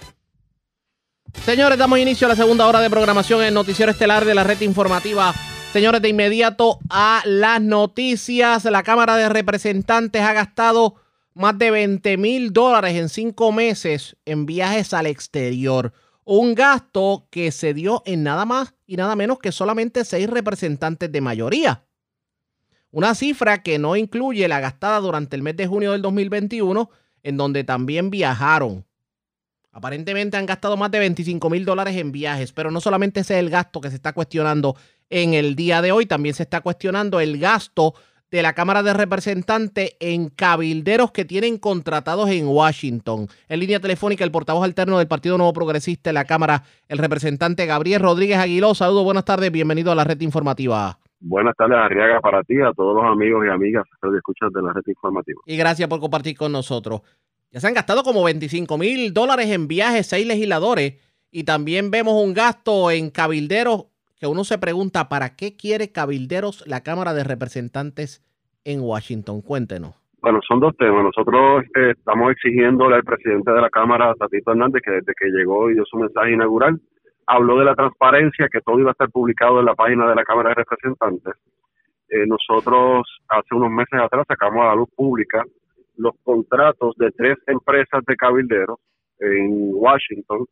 [1.42, 4.61] Señores, damos inicio a la segunda hora de programación en Noticiero Estelar de la red
[4.61, 5.33] informativa.
[5.72, 8.66] Señores, de inmediato a las noticias.
[8.66, 10.96] La Cámara de Representantes ha gastado
[11.33, 15.94] más de 20 mil dólares en cinco meses en viajes al exterior.
[16.24, 21.11] Un gasto que se dio en nada más y nada menos que solamente seis representantes
[21.11, 21.87] de mayoría.
[22.90, 26.90] Una cifra que no incluye la gastada durante el mes de junio del 2021,
[27.22, 28.85] en donde también viajaron.
[29.72, 33.40] Aparentemente han gastado más de 25 mil dólares en viajes, pero no solamente ese es
[33.40, 34.76] el gasto que se está cuestionando
[35.11, 37.94] en el día de hoy, también se está cuestionando el gasto
[38.30, 43.28] de la Cámara de Representantes en cabilderos que tienen contratados en Washington.
[43.48, 47.66] En línea telefónica, el portavoz alterno del Partido Nuevo Progresista en la Cámara, el representante
[47.66, 48.74] Gabriel Rodríguez Aguiló.
[48.74, 50.98] Saludos, buenas tardes, bienvenido a la red informativa.
[51.20, 54.72] Buenas tardes, Arriaga, para ti, a todos los amigos y amigas que escuchan de la
[54.72, 55.40] red informativa.
[55.44, 57.02] Y gracias por compartir con nosotros.
[57.50, 60.94] Ya se han gastado como 25 mil dólares en viajes, seis legisladores,
[61.30, 63.87] y también vemos un gasto en cabilderos
[64.20, 68.22] que uno se pregunta, ¿para qué quiere cabilderos la Cámara de Representantes
[68.64, 69.40] en Washington?
[69.40, 69.94] Cuéntenos.
[70.20, 71.02] Bueno, son dos temas.
[71.02, 75.70] Nosotros eh, estamos exigiéndole al presidente de la Cámara, Tatito Hernández, que desde que llegó
[75.70, 76.78] y dio su mensaje inaugural,
[77.30, 80.24] habló de la transparencia, que todo iba a estar publicado en la página de la
[80.24, 81.34] Cámara de Representantes.
[82.08, 85.44] Eh, nosotros hace unos meses atrás sacamos a la luz pública
[85.96, 88.80] los contratos de tres empresas de cabilderos
[89.20, 90.46] en Washington,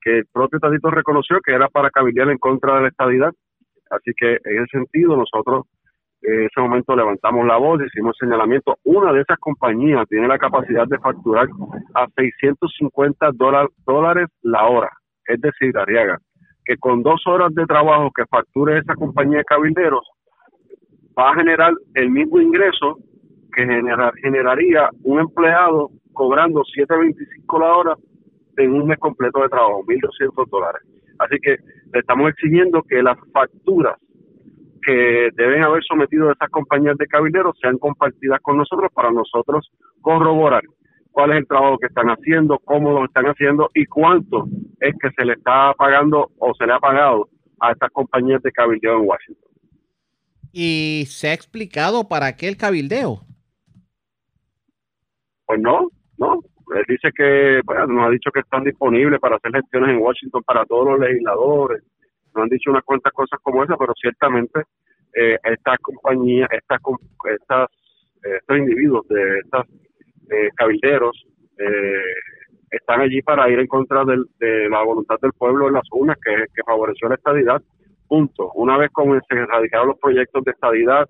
[0.00, 3.32] que el propio Tatito reconoció que era para cabildear en contra de la estadidad.
[3.90, 5.66] Así que en ese sentido nosotros
[6.22, 8.78] En ese momento levantamos la voz, hicimos señalamiento.
[8.84, 11.46] Una de esas compañías tiene la capacidad de facturar
[11.94, 13.30] a 650
[13.84, 14.90] dólares la hora.
[15.26, 16.18] Es decir, Ariaga,
[16.64, 20.06] que con dos horas de trabajo que facture esa compañía de cabilderos,
[21.18, 22.98] va a generar el mismo ingreso
[23.52, 23.64] que
[24.22, 27.94] generaría un empleado cobrando 7.25 la hora
[28.58, 30.82] en un mes completo de trabajo, 1.200 dólares.
[31.18, 31.56] Así que
[31.92, 33.96] le estamos exigiendo que las facturas
[34.82, 40.62] que deben haber sometido esas compañías de cabilderos sean compartidas con nosotros para nosotros corroborar
[41.16, 44.44] cuál es el trabajo que están haciendo, cómo lo están haciendo y cuánto
[44.78, 48.52] es que se le está pagando o se le ha pagado a estas compañías de
[48.52, 49.50] cabildeo en Washington.
[50.52, 53.22] ¿Y se ha explicado para qué el cabildeo?
[55.46, 56.42] Pues no, no.
[56.76, 60.42] Él dice que, bueno, nos ha dicho que están disponibles para hacer gestiones en Washington
[60.42, 61.82] para todos los legisladores.
[62.34, 64.64] Nos han dicho unas cuantas cosas como esa, pero ciertamente
[65.14, 66.78] eh, estas compañías, estas,
[67.40, 67.70] estas,
[68.22, 69.64] eh, estos individuos de estas
[70.30, 71.26] eh, cabilderos
[72.70, 76.62] están allí para ir en contra de la voluntad del pueblo en las urnas que,
[76.64, 77.62] favoreció la estadidad.
[78.08, 78.52] Punto.
[78.54, 81.08] Una vez como se erradicaron los proyectos de estadidad,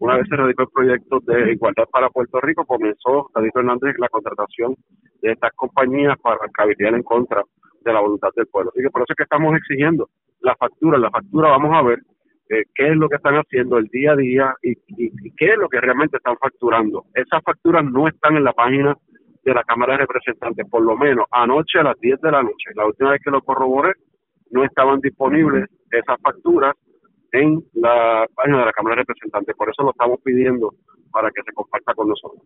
[0.00, 4.08] una vez se radicó el proyecto de igualdad para Puerto Rico, comenzó David Hernández la
[4.08, 4.74] contratación
[5.22, 7.42] de estas compañías para cabildear en contra
[7.82, 8.70] de la voluntad del pueblo.
[8.74, 10.08] Así que por eso es que estamos exigiendo
[10.40, 10.98] la factura.
[10.98, 11.98] La factura vamos a ver
[12.48, 14.74] eh, qué es lo que están haciendo el día a día y,
[15.36, 17.06] qué es lo que realmente están facturando.
[17.14, 18.96] Esas facturas no están en la página
[19.42, 22.70] de la Cámara de Representantes, por lo menos anoche a las 10 de la noche,
[22.74, 23.92] la última vez que lo corroboré,
[24.50, 26.74] no estaban disponibles esas facturas
[27.32, 29.56] en la página de la Cámara de Representantes.
[29.56, 30.74] Por eso lo estamos pidiendo
[31.10, 32.42] para que se comparta con nosotros.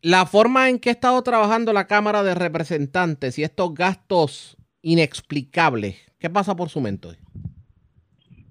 [0.00, 5.96] La forma en que ha estado trabajando la Cámara de Representantes y estos gastos inexplicables,
[6.18, 7.18] ¿qué pasa por su mente?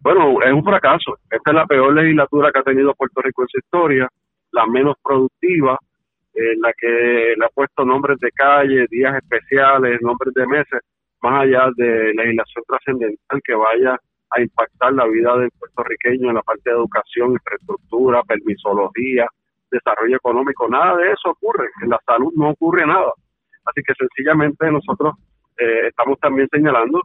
[0.08, 1.17] Bueno, es un fracaso.
[1.30, 4.08] Esta es la peor legislatura que ha tenido Puerto Rico en su historia,
[4.54, 5.78] la menos productiva,
[6.34, 10.80] en la que le ha puesto nombres de calle, días especiales, nombres de meses,
[11.22, 16.41] más allá de legislación trascendental que vaya a impactar la vida del puertorriqueño en la
[16.41, 19.28] parte de educación, infraestructura, permisología,
[19.70, 23.12] desarrollo económico, nada de eso ocurre, en la salud no ocurre nada.
[23.65, 25.15] Así que sencillamente nosotros
[25.58, 27.02] eh, estamos también señalando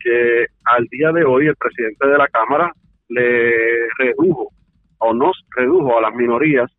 [0.00, 2.72] que al día de hoy el presidente de la Cámara
[3.08, 4.50] le redujo
[4.98, 6.70] o nos redujo a las minorías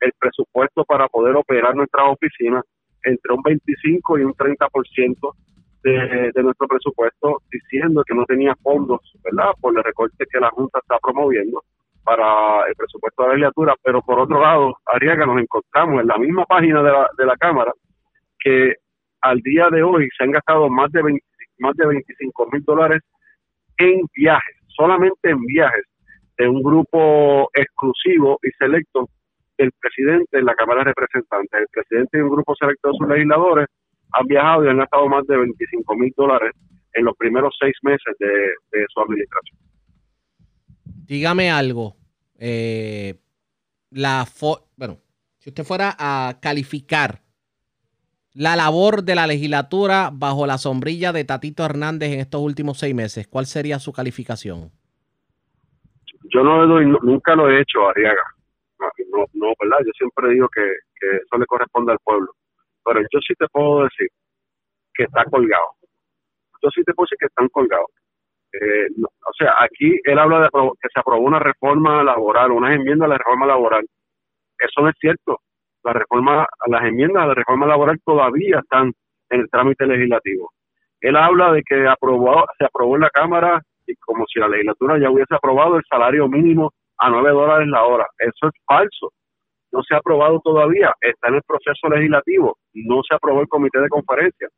[0.00, 2.64] el presupuesto para poder operar nuestras oficinas
[3.02, 5.34] entre un 25 y un 30%
[5.82, 10.50] de, de nuestro presupuesto, diciendo que no tenía fondos, ¿verdad?, por el recorte que la
[10.50, 11.62] Junta está promoviendo
[12.04, 16.18] para el presupuesto de la legislatura, pero por otro lado, que nos encontramos en la
[16.18, 17.72] misma página de la, de la Cámara
[18.38, 18.74] que
[19.20, 21.24] al día de hoy se han gastado más de 20,
[21.58, 23.02] más de 25 mil dólares
[23.78, 25.84] en viajes, solamente en viajes
[26.36, 29.08] de un grupo exclusivo y selecto
[29.56, 31.60] del presidente en la Cámara de Representantes.
[31.60, 33.66] El presidente y un grupo selecto de sus legisladores
[34.12, 36.52] han viajado y han gastado más de 25 mil dólares
[36.94, 39.58] en los primeros seis meses de, su administración.
[41.06, 41.96] Dígame algo.
[42.38, 43.14] Eh,
[43.90, 44.24] la
[44.76, 44.98] bueno,
[45.38, 47.20] si usted fuera a calificar
[48.38, 52.94] la labor de la legislatura bajo la sombrilla de Tatito Hernández en estos últimos seis
[52.94, 53.26] meses?
[53.26, 54.70] ¿Cuál sería su calificación?
[56.32, 58.22] Yo no doy, nunca lo he hecho, Ariaga.
[58.78, 59.78] No, no, ¿verdad?
[59.84, 62.30] Yo siempre digo que, eso le corresponde al pueblo.
[62.84, 64.06] Pero yo sí te puedo decir
[64.94, 65.74] que está colgado.
[66.62, 67.90] Yo sí te puedo decir que están colgados.
[68.52, 70.48] Eh, o sea, aquí él habla de
[70.80, 73.84] que se aprobó una reforma laboral, una enmienda a la reforma laboral.
[74.58, 75.40] Eso no es cierto
[75.88, 78.92] la reforma, las enmiendas a la reforma laboral todavía están
[79.30, 80.52] en el trámite legislativo.
[81.00, 84.98] Él habla de que aprobó, se aprobó en la Cámara y como si la legislatura
[84.98, 88.06] ya hubiese aprobado el salario mínimo a 9 dólares la hora.
[88.18, 89.12] Eso es falso.
[89.70, 93.80] No se ha aprobado todavía, está en el proceso legislativo, no se aprobó el comité
[93.80, 94.48] de conferencia.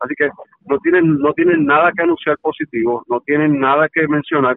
[0.00, 0.28] Así que
[0.66, 4.56] no tienen, no tienen nada que anunciar positivo, no tienen nada que mencionar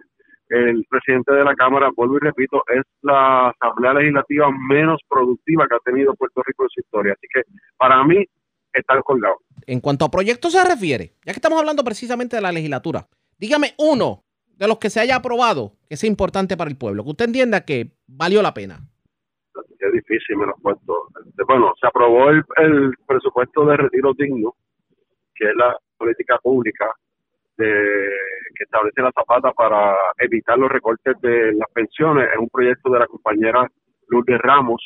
[0.52, 5.76] el presidente de la Cámara, vuelvo y repito, es la Asamblea Legislativa menos productiva que
[5.76, 7.14] ha tenido Puerto Rico en su historia.
[7.14, 7.42] Así que
[7.78, 8.22] para mí
[8.72, 9.36] está colgado.
[9.66, 13.08] En cuanto a proyectos se refiere, ya que estamos hablando precisamente de la legislatura,
[13.38, 17.10] dígame uno de los que se haya aprobado que sea importante para el pueblo, que
[17.10, 18.80] usted entienda que valió la pena.
[19.78, 21.08] Es difícil, me lo puesto.
[21.26, 24.54] Este, bueno, se aprobó el, el presupuesto de retiro digno,
[25.34, 26.86] que es la política pública
[27.56, 32.28] que establece la zapata para evitar los recortes de las pensiones.
[32.32, 33.66] Es un proyecto de la compañera
[34.08, 34.82] Lourdes Ramos.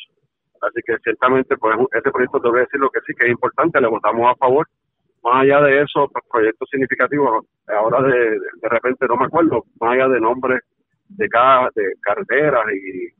[0.61, 3.31] Así que ciertamente, pues este proyecto te voy a decir lo que sí que es
[3.31, 4.67] importante, le votamos a favor.
[5.23, 9.93] Más allá de eso, pues, proyectos significativos, ahora de, de repente no me acuerdo, más
[9.93, 10.61] allá de nombres
[11.09, 13.11] de, ca- de carreteras y eh,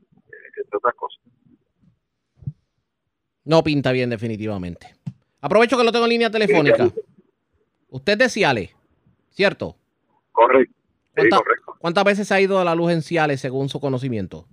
[0.56, 1.22] entre otras cosas.
[3.44, 4.94] No pinta bien definitivamente.
[5.40, 6.88] Aprovecho que lo tengo en línea telefónica.
[7.90, 8.76] Usted es de Ciales,
[9.38, 9.76] ¿cierto?
[10.32, 10.74] Correcto.
[10.74, 11.74] Sí, ¿Cuánta- correcto.
[11.78, 14.46] ¿Cuántas veces ha ido a la luz en Ciales según su conocimiento?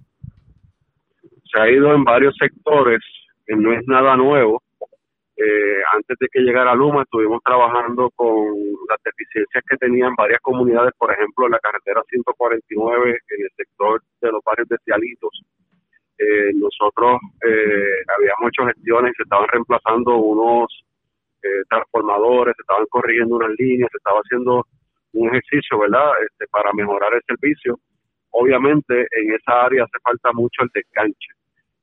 [1.51, 2.99] Se ha ido en varios sectores,
[3.47, 4.61] que no es nada nuevo.
[5.37, 8.29] Eh, antes de que llegara Luma, estuvimos trabajando con
[8.87, 14.03] las deficiencias que tenían varias comunidades, por ejemplo, en la carretera 149, en el sector
[14.21, 15.41] de los barrios de Cialitos.
[16.19, 20.67] Eh, nosotros eh, habíamos hecho gestiones y se estaban reemplazando unos
[21.45, 24.65] eh, transformadores, se estaban corrigiendo unas líneas, se estaba haciendo
[25.13, 27.79] un ejercicio, ¿verdad?, este, para mejorar el servicio.
[28.31, 31.29] Obviamente, en esa área hace falta mucho el desganche.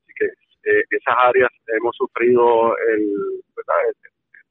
[0.03, 0.27] Así que
[0.71, 3.81] eh, esas áreas hemos sufrido el, ¿verdad?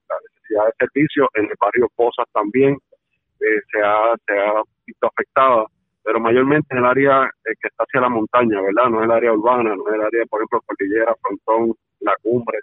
[0.10, 1.30] la necesidad de servicio.
[1.36, 2.78] En el barrio Pozas también
[3.40, 5.66] eh, se, ha, se ha visto afectada,
[6.04, 8.90] pero mayormente en el área eh, que está hacia la montaña, ¿verdad?
[8.90, 12.60] No es el área urbana, no es el área, por ejemplo, Cordillera, Frontón, La Cumbre,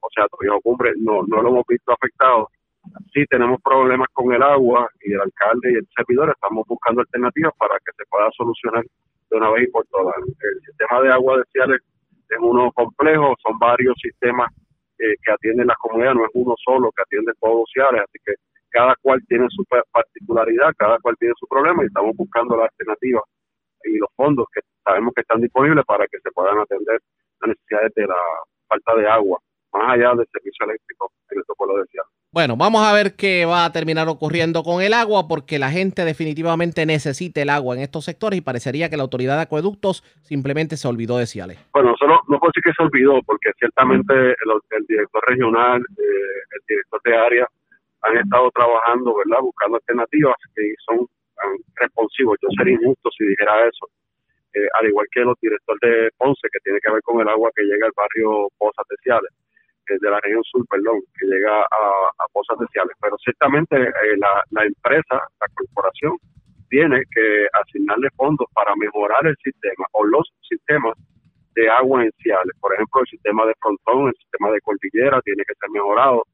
[0.00, 2.48] o sea, Torrijos Cumbre, no, no lo hemos visto afectado.
[3.12, 7.52] Sí tenemos problemas con el agua y el alcalde y el servidor estamos buscando alternativas
[7.58, 8.84] para que se pueda solucionar
[9.30, 10.14] de una vez y por todas.
[10.18, 11.80] El sistema de agua de Ciales
[12.28, 14.48] es uno complejo, son varios sistemas
[14.98, 18.32] eh, que atienden las comunidades, no es uno solo que atiende todos Ciales, así que
[18.70, 22.70] cada cual tiene su pa- particularidad, cada cual tiene su problema y estamos buscando las
[22.70, 23.24] alternativas
[23.84, 27.00] y los fondos que sabemos que están disponibles para que se puedan atender
[27.40, 28.16] las necesidades de la
[28.68, 29.38] falta de agua,
[29.72, 32.10] más allá del servicio eléctrico en estos pueblos de Ciales.
[32.32, 36.04] Bueno, vamos a ver qué va a terminar ocurriendo con el agua, porque la gente
[36.04, 40.76] definitivamente necesita el agua en estos sectores y parecería que la autoridad de acueductos simplemente
[40.76, 41.58] se olvidó de Ciales.
[41.72, 46.40] Bueno, solo no puedo decir que se olvidó, porque ciertamente el, el director regional, eh,
[46.54, 47.48] el director de área
[48.02, 49.42] han estado trabajando, ¿verdad?
[49.42, 51.06] Buscando alternativas que son
[51.76, 52.38] responsivos.
[52.42, 53.88] Yo sería injusto si dijera eso.
[54.52, 57.50] Eh, al igual que los directores de Ponce, que tiene que ver con el agua
[57.54, 59.30] que llega al barrio Pozas de Ciales,
[59.98, 61.64] de la región sur, perdón, que llega a,
[62.18, 62.96] a Pozas de Ciales.
[63.00, 66.16] Pero ciertamente eh, la, la empresa, la corporación,
[66.68, 70.94] tiene que asignarle fondos para mejorar el sistema o los sistemas
[71.54, 72.54] de agua en Ciales.
[72.60, 76.24] Por ejemplo, el sistema de frontón, el sistema de cordillera tiene que ser mejorado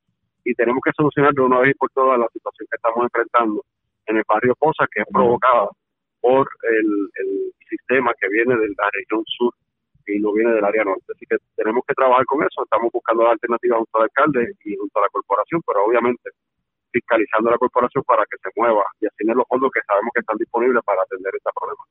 [0.45, 3.65] y tenemos que solucionar de una vez por todas la situación que estamos enfrentando
[4.07, 5.69] en el barrio Poza, que es provocada
[6.21, 9.53] por el, el sistema que viene de la región sur
[10.07, 11.05] y no viene del área norte.
[11.15, 12.63] Así que tenemos que trabajar con eso.
[12.65, 16.31] Estamos buscando la alternativa junto al alcalde y junto a la corporación, pero obviamente
[16.93, 20.21] fiscalizando a la corporación para que se mueva y asigne los fondos que sabemos que
[20.21, 21.83] están disponibles para atender este problema.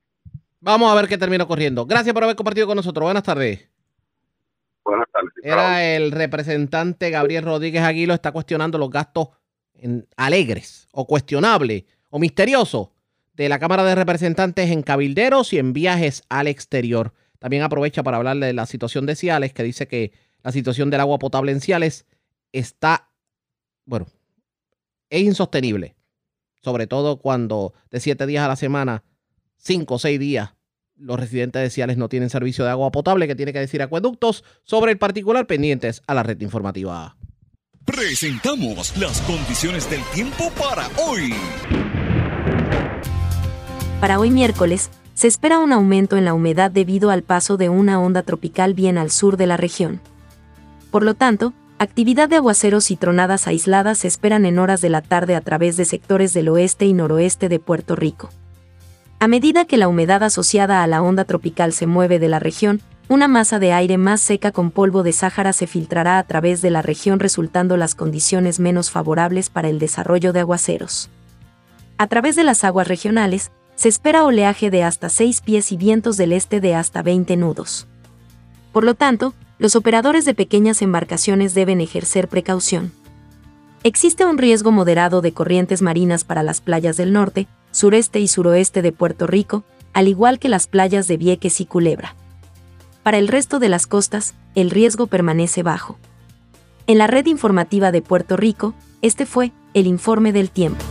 [0.62, 1.86] Vamos a ver qué termina ocurriendo.
[1.86, 3.04] Gracias por haber compartido con nosotros.
[3.04, 3.70] Buenas tardes.
[4.84, 5.32] Buenas tardes.
[5.44, 9.30] Era el representante Gabriel Rodríguez Aguilo, está cuestionando los gastos
[9.76, 12.90] en- alegres o cuestionables o misteriosos
[13.34, 17.14] de la Cámara de Representantes en cabilderos y en viajes al exterior.
[17.40, 20.14] También aprovecha para hablarle de la situación de Ciales, que dice que
[20.44, 22.06] la situación del agua potable en Ciales
[22.52, 23.10] está,
[23.86, 24.08] bueno,
[25.10, 25.96] es insostenible.
[26.62, 29.04] Sobre todo cuando de siete días a la semana,
[29.58, 30.56] cinco o seis días,
[30.96, 34.44] los residentes de Ciales no tienen servicio de agua potable, que tiene que decir acueductos
[34.64, 37.18] sobre el particular pendientes a la red informativa.
[37.84, 41.34] Presentamos las condiciones del tiempo para hoy.
[44.02, 48.00] Para hoy miércoles, se espera un aumento en la humedad debido al paso de una
[48.00, 50.02] onda tropical bien al sur de la región.
[50.92, 55.02] Por lo tanto, actividad de aguaceros y tronadas aisladas se esperan en horas de la
[55.02, 58.30] tarde a través de sectores del oeste y noroeste de Puerto Rico.
[59.20, 62.82] A medida que la humedad asociada a la onda tropical se mueve de la región,
[63.08, 66.72] una masa de aire más seca con polvo de Sáhara se filtrará a través de
[66.72, 71.10] la región resultando las condiciones menos favorables para el desarrollo de aguaceros.
[71.98, 76.18] A través de las aguas regionales, se espera oleaje de hasta 6 pies y vientos
[76.18, 77.88] del este de hasta 20 nudos.
[78.72, 82.92] Por lo tanto, los operadores de pequeñas embarcaciones deben ejercer precaución.
[83.84, 88.82] Existe un riesgo moderado de corrientes marinas para las playas del norte, sureste y suroeste
[88.82, 89.64] de Puerto Rico,
[89.94, 92.16] al igual que las playas de Vieques y Culebra.
[93.04, 95.98] Para el resto de las costas, el riesgo permanece bajo.
[96.88, 100.84] En la red informativa de Puerto Rico, este fue el informe del tiempo.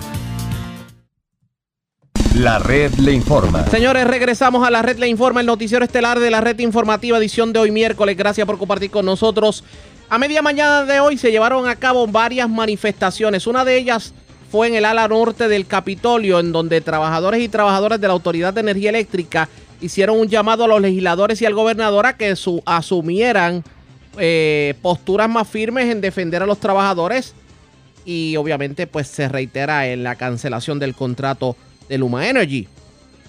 [2.35, 3.65] La red le informa.
[3.69, 7.53] Señores, regresamos a la red Le Informa, el noticiero estelar de la red informativa, edición
[7.53, 8.17] de hoy miércoles.
[8.17, 9.63] Gracias por compartir con nosotros.
[10.09, 13.47] A media mañana de hoy se llevaron a cabo varias manifestaciones.
[13.47, 14.15] Una de ellas
[14.51, 18.53] fue en el ala norte del Capitolio, en donde trabajadores y trabajadoras de la Autoridad
[18.53, 19.49] de Energía Eléctrica
[19.81, 23.63] hicieron un llamado a los legisladores y al gobernador a que su, asumieran
[24.19, 27.33] eh, posturas más firmes en defender a los trabajadores
[28.05, 31.57] y obviamente pues se reitera en la cancelación del contrato
[31.89, 32.67] de Luma Energy.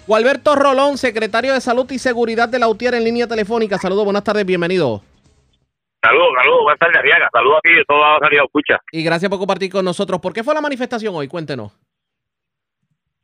[0.06, 3.76] Gualberto Rolón, secretario de Salud y Seguridad de la UTIER en línea telefónica.
[3.78, 5.02] Saludos, buenas tardes, bienvenido.
[6.02, 7.28] Saludos, saludos, buenas tardes, Arriaga.
[7.32, 8.78] Saludos aquí de toda la salida escucha.
[8.92, 10.20] Y gracias por compartir con nosotros.
[10.20, 11.26] ¿Por qué fue la manifestación hoy?
[11.26, 11.72] Cuéntenos.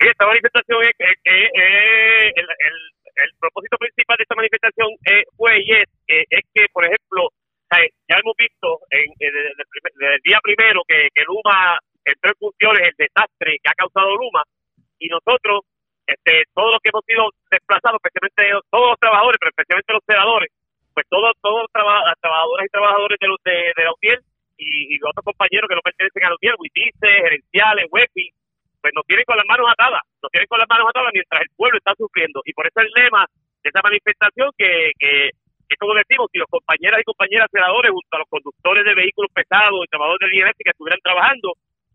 [0.00, 2.90] Esta manifestación es, es- es- es- el, el-
[3.22, 7.28] el propósito principal de esta manifestación eh, fue y es, eh, es que, por ejemplo,
[7.70, 11.78] ya hemos visto en, en- desde, el primer- desde el día primero que, que Luma
[12.04, 14.42] entró en funciones, el desastre que ha causado Luma,
[15.02, 15.66] y nosotros,
[16.06, 20.50] este, todos los que hemos sido desplazados, especialmente todos los trabajadores, pero especialmente los senadores,
[20.94, 23.26] pues todos todos los traba- trabajadoras y trabajadores de,
[23.74, 24.18] de, la UTIER
[24.58, 28.30] y, los otros compañeros que no pertenecen a la UTIER, WITICE, gerenciales, WEPI,
[28.80, 31.50] pues nos tienen con las manos atadas, nos tienen con las manos atadas mientras el
[31.56, 32.42] pueblo está sufriendo.
[32.44, 33.26] Y por eso el lema
[33.62, 35.30] de esa manifestación que, que,
[35.68, 39.30] que como decimos, si los compañeras y compañeras senadores junto a los conductores de vehículos
[39.32, 41.54] pesados y trabajadores de línea eléctrica estuvieran trabajando,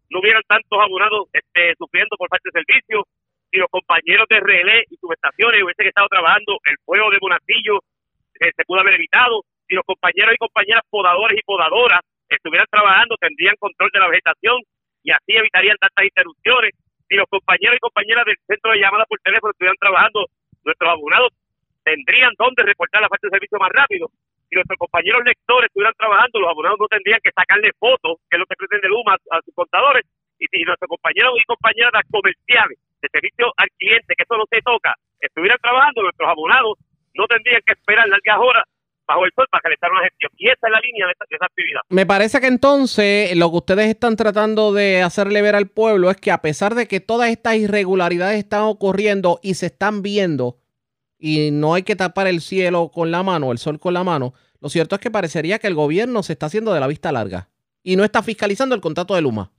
[0.09, 3.03] no hubieran tantos abonados este, sufriendo por falta de servicio,
[3.51, 7.79] si los compañeros de relé y subestaciones hubiesen estado trabajando, el fuego de Bonacillo
[8.39, 13.15] eh, se pudo haber evitado, si los compañeros y compañeras podadores y podadoras estuvieran trabajando,
[13.19, 14.61] tendrían control de la vegetación
[15.03, 16.71] y así evitarían tantas interrupciones.
[17.07, 20.25] Si los compañeros y compañeras del centro de llamada por teléfono estuvieran trabajando,
[20.63, 21.31] nuestros abonados
[21.83, 24.11] tendrían dónde reportar la falta de servicio más rápido.
[24.49, 28.39] Si nuestros compañeros lectores estuvieran trabajando, los abonados no tendrían que sacarle fotos, que es
[28.39, 30.07] lo que pretende Luma, a, sus contadores.
[30.39, 34.61] Y si nuestros compañeros y compañeras comerciales de servicio al cliente, que eso no se
[34.61, 36.79] toca, estuvieran trabajando, nuestros abonados
[37.15, 38.63] no tendrían que esperar largas horas
[39.07, 40.31] bajo el sol para realizar una gestión.
[40.37, 41.81] Y esa es la línea de esa, de esa actividad.
[41.89, 46.17] Me parece que entonces lo que ustedes están tratando de hacerle ver al pueblo es
[46.17, 50.57] que a pesar de que todas estas irregularidades están ocurriendo y se están viendo
[51.19, 54.33] y no hay que tapar el cielo con la mano, el sol con la mano,
[54.61, 57.49] lo cierto es que parecería que el gobierno se está haciendo de la vista larga
[57.83, 59.51] y no está fiscalizando el contrato de Luma.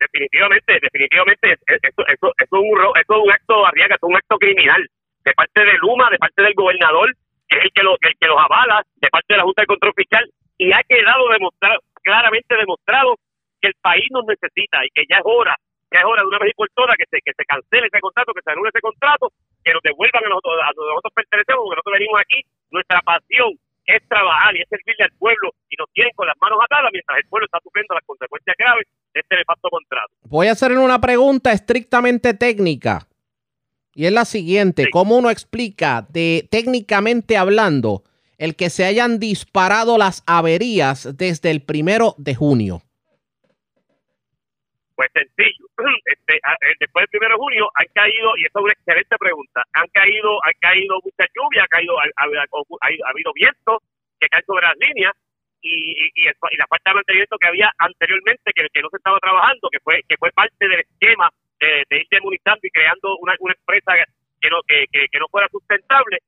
[0.00, 2.66] definitivamente, definitivamente, es- es- eso, eso, es un,
[3.00, 4.88] eso es un acto arriaga, es un acto criminal
[5.24, 7.14] de parte de Luma, de parte del gobernador,
[7.48, 9.66] que es el que, lo, el que los avala, de parte de la Junta de
[9.66, 13.14] Control Fiscal, y ha quedado demostrado, claramente demostrado
[13.60, 15.56] que el país nos necesita y que ya es hora,
[15.92, 18.00] ya es hora de una vez y por todas que se, que se cancele ese
[18.00, 19.28] contrato, que se anule ese contrato,
[19.62, 22.38] que nos devuelvan a nosotros, a nosotros pertenecemos, porque nosotros venimos aquí,
[22.70, 23.52] nuestra pasión
[23.86, 27.18] es trabajar y es servirle al pueblo y nos tienen con las manos atadas mientras
[27.18, 30.12] el pueblo está sufriendo las consecuencias graves de este nefasto contrato.
[30.24, 33.06] Voy a hacerle una pregunta estrictamente técnica.
[33.94, 38.04] Y es la siguiente, ¿cómo uno explica de técnicamente hablando
[38.38, 42.82] el que se hayan disparado las averías desde el primero de junio?
[45.02, 45.66] Pues sencillo.
[46.06, 49.62] Este, eh, después del primero de junio han caído, y esa es una excelente pregunta,
[49.74, 53.82] han caído, han caído mucha lluvia, ha caído, ha, ha- ha- ha habido viento
[54.20, 55.12] que cae sobre las líneas
[55.60, 55.74] y,
[56.14, 60.02] y, la falta de mantenimiento que había anteriormente que, no se estaba trabajando, que fue
[60.08, 63.94] que fue parte del esquema de, de ir demonizando y creando una, empresa
[64.40, 64.86] que no que,
[65.18, 66.18] no fuera sustentable,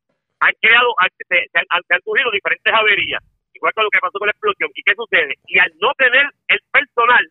[0.41, 3.23] han creado, han- se, han, se surgido diferentes averías,
[3.55, 4.71] igual con lo que pasó con la explosión.
[4.75, 5.35] ¿Y qué sucede?
[5.47, 7.23] Y al no tener el personal,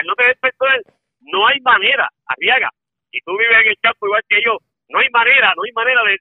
[0.00, 0.82] al no tener personal,
[1.20, 2.70] no hay manera, Arriaga,
[3.12, 6.02] y tú vives en el campo igual que yo, no hay manera, no hay manera
[6.04, 6.18] de,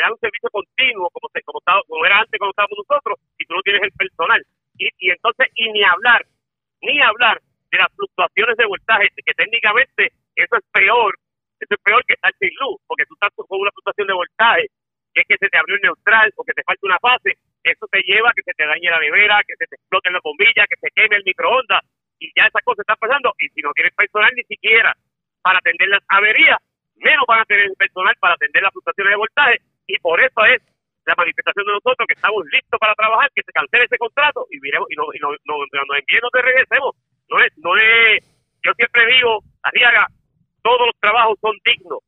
[0.00, 3.46] dar un servicio continuo como, se- como, estaba- como era antes cuando estábamos nosotros, si
[3.46, 4.42] tú no tienes el personal.
[4.78, 6.26] Y, y entonces, y ni hablar,
[6.82, 11.14] ni hablar de las fluctuaciones de voltaje, que técnicamente eso es peor,
[11.60, 14.66] eso es peor que estar sin luz, porque tú estás con una fluctuación de voltaje,
[15.14, 17.86] que es que se te abrió el neutral o que te falta una fase, eso
[17.90, 20.66] te lleva a que se te dañe la nevera, que se te explote la bombilla,
[20.68, 21.80] que se queme el microondas,
[22.26, 24.94] y ya esas cosas están pasando, y si no tienes personal ni siquiera
[25.42, 26.58] para atender las averías,
[26.96, 29.56] menos van a tener personal para atender las fluctuaciones de voltaje,
[29.88, 30.62] y por eso es
[31.06, 34.60] la manifestación de nosotros que estamos listos para trabajar, que se cancele ese contrato y
[34.60, 36.94] miremos y, no, y no, no, no, nos envíen, no te regresemos.
[37.28, 38.22] No es, no es,
[38.62, 40.06] yo siempre digo, Arriaga,
[40.62, 42.00] todos los trabajos son dignos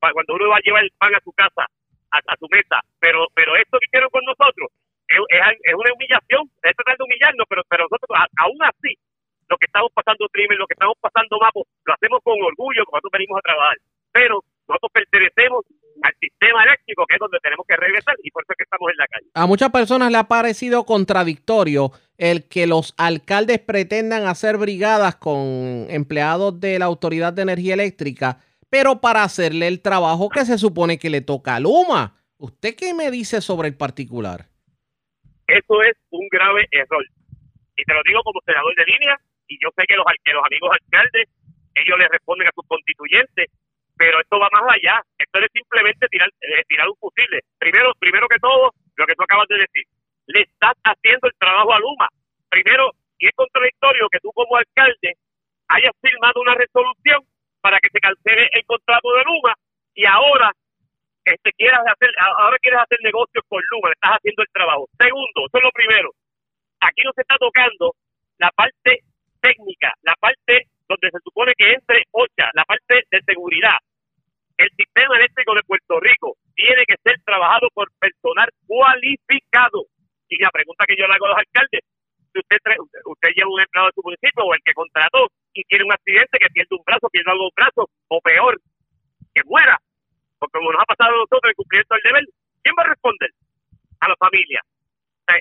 [0.00, 1.66] para cuando uno va a llevar el pan a su casa,
[2.10, 4.68] a, su mesa, pero pero esto que hicieron con nosotros
[5.08, 8.94] es, es, es una humillación, es tratar de humillarnos, pero, pero nosotros a- aún así,
[9.48, 12.96] lo que estamos pasando crimen, lo que estamos pasando mapos, lo hacemos con orgullo, como
[12.96, 13.76] nosotros venimos a trabajar,
[14.12, 15.64] pero nosotros pertenecemos
[16.02, 18.90] al sistema eléctrico, que es donde tenemos que regresar, y por eso es que estamos
[18.90, 19.26] en la calle.
[19.34, 25.86] A muchas personas le ha parecido contradictorio el que los alcaldes pretendan hacer brigadas con
[25.90, 28.38] empleados de la Autoridad de Energía Eléctrica,
[28.70, 32.16] pero para hacerle el trabajo que se supone que le toca a Luma.
[32.38, 34.46] ¿Usted qué me dice sobre el particular?
[35.46, 37.04] Eso es un grave error.
[37.76, 39.20] Y te lo digo como senador de línea,
[39.52, 41.28] y yo sé que los, que los amigos alcaldes,
[41.74, 43.52] ellos le responden a sus constituyentes,
[43.96, 45.00] pero esto va más allá.
[45.18, 47.40] Esto es simplemente tirar, eh, tirar un fusible.
[47.58, 49.84] Primero, primero que todo, lo que tú acabas de decir,
[50.26, 52.08] le estás haciendo el trabajo a Luma.
[52.48, 55.16] Primero, y es contradictorio que tú como alcalde
[55.68, 57.20] hayas firmado una resolución
[57.60, 59.54] para que se cancele el contrato de Luma
[59.94, 60.50] y ahora
[61.24, 64.88] este quieras hacer ahora quieres hacer negocios con Luma, le estás haciendo el trabajo.
[64.98, 66.10] Segundo, eso es lo primero.
[66.80, 67.94] Aquí no se está tocando
[68.38, 69.04] la parte
[69.42, 73.76] técnica, la parte donde se supone que entre OCHA, la parte de seguridad.
[74.56, 79.84] El sistema eléctrico de Puerto Rico tiene que ser trabajado por personal cualificado.
[80.28, 81.82] Y la pregunta que yo le hago a los alcaldes,
[82.32, 82.56] si usted,
[83.04, 86.38] usted lleva un empleado de su municipio o el que contrató y tiene un accidente
[86.38, 88.56] que pierde un brazo, pierde algo un brazo, o peor,
[89.34, 89.76] que muera,
[90.38, 92.24] porque como nos ha pasado a nosotros en cumplimiento del deber,
[92.62, 93.30] ¿quién va a responder?
[94.00, 94.60] A la familia.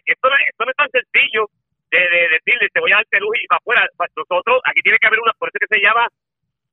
[0.06, 1.48] esto, no, esto no es tan sencillo
[1.92, 3.88] de, decirle, te voy a dar luz y va afuera.
[4.16, 6.08] Nosotros, aquí tiene que haber una, por eso que se llama,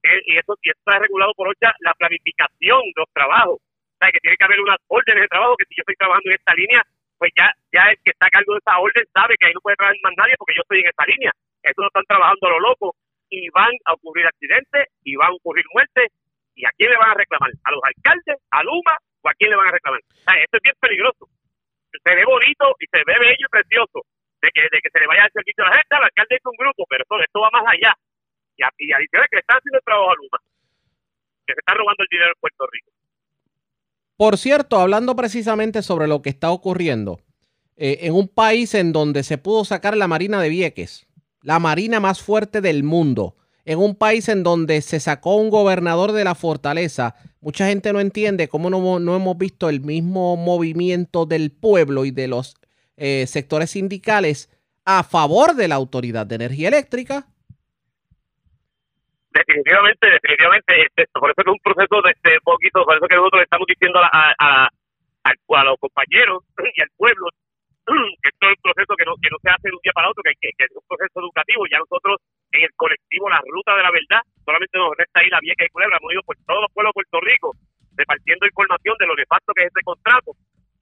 [0.03, 3.59] y eso, y está regulado por OCHA, la planificación de los trabajos.
[3.59, 6.55] O tiene que haber unas órdenes de trabajo, que si yo estoy trabajando en esta
[6.55, 6.83] línea,
[7.19, 9.61] pues ya, ya el que está a cargo de esa orden sabe que ahí no
[9.61, 11.33] puede trabajar más nadie porque yo estoy en esa línea.
[11.67, 12.95] Eso no están trabajando a lo loco
[13.29, 16.15] y van a ocurrir accidentes y van a ocurrir muertes.
[16.55, 17.51] ¿Y a quién le van a reclamar?
[17.51, 18.39] ¿A los alcaldes?
[18.51, 18.95] ¿A Luma?
[19.23, 19.99] ¿O a quién le van a reclamar?
[19.99, 21.27] O esto es bien peligroso.
[21.91, 24.07] Se ve bonito y se ve bello y precioso
[24.43, 26.47] de que, de que se le vaya el servicio a la gente, al alcalde es
[26.47, 27.93] un grupo, pero esto, va más allá.
[28.57, 30.39] Y, a, y adicional que le están haciendo el trabajo a Luma,
[31.47, 32.91] que se está robando el dinero en Puerto Rico.
[34.17, 37.21] Por cierto, hablando precisamente sobre lo que está ocurriendo,
[37.77, 41.07] eh, en un país en donde se pudo sacar la Marina de Vieques,
[41.43, 46.11] la Marina más fuerte del mundo, en un país en donde se sacó un gobernador
[46.11, 51.27] de la fortaleza, mucha gente no entiende cómo no, no hemos visto el mismo movimiento
[51.27, 52.57] del pueblo y de los
[52.99, 54.51] eh, sectores sindicales
[54.85, 57.27] a favor de la Autoridad de Energía Eléctrica
[59.39, 60.73] definitivamente, definitivamente,
[61.15, 64.35] por eso es un proceso de este poquito, por eso que nosotros estamos diciendo a,
[64.39, 66.43] a, a, los compañeros
[66.75, 67.29] y al pueblo
[67.87, 70.11] que esto es un proceso que no, que no se hace de un día para
[70.11, 71.65] otro, que, que, es un proceso educativo.
[71.71, 72.21] Ya nosotros
[72.53, 75.73] en el colectivo La Ruta de la Verdad, solamente nos resta ahí la vieja y
[75.73, 77.49] culebra, hemos ido por todos los pueblos de Puerto Rico
[77.97, 80.31] repartiendo información de lo nefasto que es este contrato.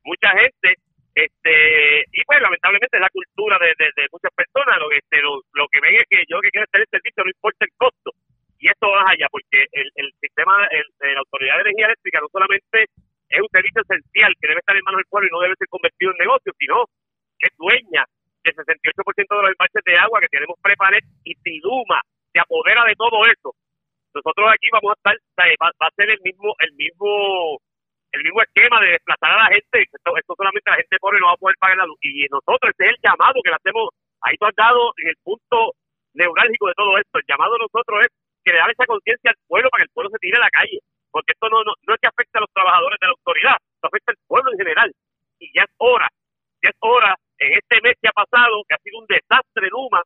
[0.05, 0.77] Mucha gente
[1.17, 4.77] este y pues lamentablemente es la cultura de, de, muchas personas.
[4.77, 7.33] Lo que este, lo, que ven es que yo que quiero hacer el servicio no
[7.33, 8.13] importa el costo.
[8.61, 12.29] Y esto va allá porque el, el sistema el, la autoridad de energía eléctrica no
[12.29, 12.85] solamente
[13.33, 15.69] es un servicio esencial que debe estar en manos del pueblo y no debe ser
[15.69, 16.85] convertido en negocio sino
[17.41, 18.05] que es dueña
[18.45, 22.01] del 68% de los embalses de agua que tenemos Prepanet y Siduma
[22.33, 23.57] se apodera de todo eso.
[24.13, 25.17] Nosotros aquí vamos a estar
[25.61, 27.61] va, va a ser el mismo el mismo
[28.17, 31.37] el mismo esquema de desplazar a la gente esto, solamente la gente pobre no va
[31.37, 33.93] a poder pagar la luz y nosotros este es el llamado que le hacemos
[34.23, 35.77] ahí tú has dado en el punto
[36.15, 38.11] neurálgico de todo esto el llamado de nosotros es
[38.47, 40.55] que le da esa conciencia al pueblo para que el pueblo se tire a la
[40.55, 40.79] calle.
[41.11, 44.13] Porque esto no, no, es que afecte a los trabajadores de la autoridad, esto afecta
[44.15, 44.89] al pueblo en general.
[45.43, 46.09] Y ya es hora,
[46.63, 50.01] ya es hora, en este mes que ha pasado, que ha sido un desastre Luma,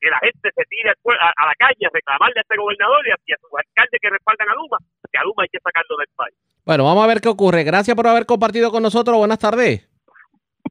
[0.00, 3.16] que la gente se tire a, la calle a reclamarle a este gobernador y a,
[3.26, 4.78] y a sus alcaldes que respaldan a Luma,
[5.10, 6.36] que a Luma hay que sacarlo del país.
[6.64, 7.64] Bueno, vamos a ver qué ocurre.
[7.64, 9.16] Gracias por haber compartido con nosotros.
[9.16, 9.88] Buenas tardes.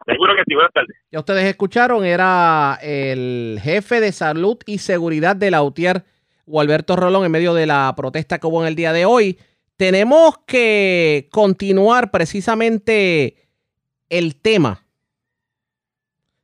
[0.05, 0.95] Seguro que sí, buenas tardes.
[1.11, 6.03] Ya ustedes escucharon, era el jefe de salud y seguridad de la UTIER
[6.45, 9.37] o Alberto Rolón en medio de la protesta que hubo en el día de hoy.
[9.75, 13.47] Tenemos que continuar precisamente
[14.09, 14.83] el tema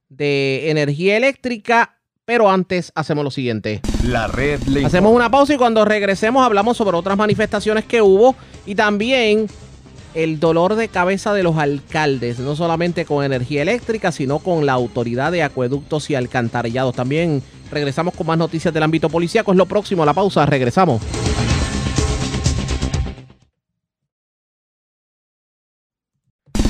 [0.09, 3.81] de energía eléctrica, pero antes hacemos lo siguiente.
[4.03, 8.75] La red Hacemos una pausa y cuando regresemos hablamos sobre otras manifestaciones que hubo y
[8.75, 9.47] también
[10.13, 14.73] el dolor de cabeza de los alcaldes, no solamente con energía eléctrica, sino con la
[14.73, 16.95] autoridad de acueductos y alcantarillados.
[16.95, 17.41] También
[17.73, 19.51] Regresamos con más noticias del ámbito policíaco.
[19.51, 20.45] Es lo próximo la pausa.
[20.45, 21.01] Regresamos.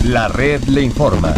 [0.06, 1.34] La red le informa.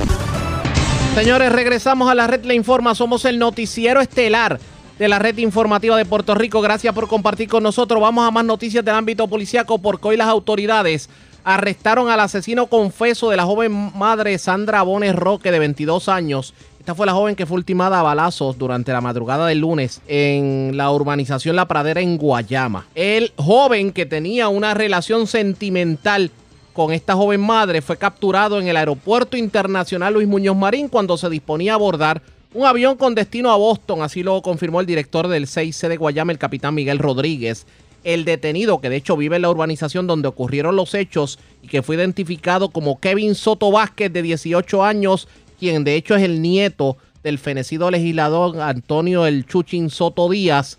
[1.16, 2.93] Señores, regresamos a la red le informa.
[2.93, 4.59] Somos el noticiero estelar
[4.99, 6.59] de la red informativa de Puerto Rico.
[6.59, 8.01] Gracias por compartir con nosotros.
[8.01, 11.09] Vamos a más noticias del ámbito policíaco porque hoy las autoridades
[11.45, 16.53] arrestaron al asesino confeso de la joven madre Sandra Bones Roque de 22 años
[16.86, 20.78] esta fue la joven que fue ultimada a balazos durante la madrugada del lunes en
[20.78, 22.86] la urbanización La Pradera en Guayama.
[22.93, 26.30] El joven que tenía una relación sentimental
[26.76, 31.30] con esta joven madre fue capturado en el aeropuerto internacional Luis Muñoz Marín cuando se
[31.30, 32.21] disponía a abordar
[32.53, 36.34] un avión con destino a Boston, así lo confirmó el director del 6C de Guayama,
[36.34, 37.65] el capitán Miguel Rodríguez.
[38.03, 41.82] El detenido, que de hecho vive en la urbanización donde ocurrieron los hechos y que
[41.82, 46.97] fue identificado como Kevin Soto Vázquez, de 18 años, quien de hecho es el nieto
[47.23, 50.78] del fenecido legislador Antonio El Chuchin Soto Díaz,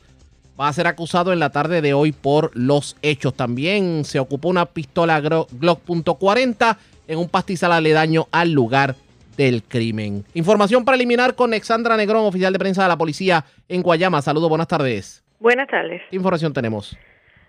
[0.60, 3.34] va a ser acusado en la tarde de hoy por los hechos.
[3.34, 6.76] También se ocupó una pistola Glock .40
[7.08, 8.94] en un pastizal aledaño al lugar
[9.36, 10.24] del crimen.
[10.34, 14.22] Información preliminar con Alexandra Negrón, oficial de prensa de la policía en Guayama.
[14.22, 15.22] Saludos, buenas tardes.
[15.38, 16.02] Buenas tardes.
[16.10, 16.96] ¿Qué información tenemos?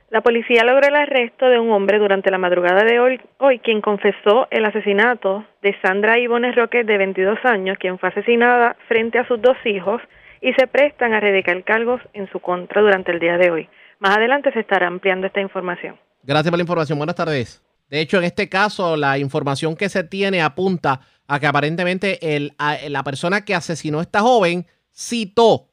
[0.10, 3.82] La policía logró el arresto de un hombre durante la madrugada de hoy, hoy quien
[3.82, 9.28] confesó el asesinato de Sandra Ivonne Roque, de 22 años, quien fue asesinada frente a
[9.28, 10.02] sus dos hijos
[10.42, 13.70] y se prestan a radicar cargos en su contra durante el día de hoy.
[14.00, 16.00] Más adelante se estará ampliando esta información.
[16.24, 16.98] Gracias por la información.
[16.98, 17.64] Buenas tardes.
[17.90, 22.54] De hecho, en este caso, la información que se tiene apunta a que aparentemente el,
[22.90, 25.70] la persona que asesinó a esta joven citó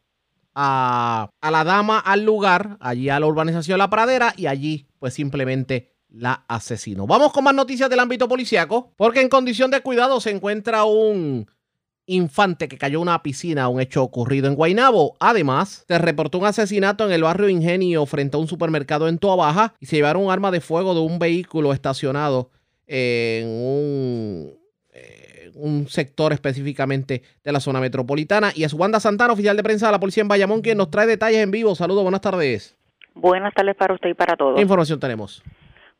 [0.55, 5.93] a, la dama al lugar, allí a la urbanización La Pradera, y allí pues simplemente
[6.09, 7.07] la asesinó.
[7.07, 11.51] Vamos con más noticias del ámbito policiaco, porque en condición de cuidado se encuentra un
[12.07, 15.17] infante que cayó en una piscina, un hecho ocurrido en Guaynabo.
[15.21, 19.37] Además, se reportó un asesinato en el barrio Ingenio frente a un supermercado en Toa
[19.37, 22.51] Baja y se llevaron un arma de fuego de un vehículo estacionado
[22.87, 24.65] en un
[25.55, 28.53] un sector específicamente de la zona metropolitana.
[28.55, 31.07] Y es Wanda Santana, oficial de prensa de la policía en Bayamón, quien nos trae
[31.07, 31.75] detalles en vivo.
[31.75, 32.77] Saludos, buenas tardes.
[33.15, 34.57] Buenas tardes para usted y para todos.
[34.57, 35.43] ¿Qué información tenemos?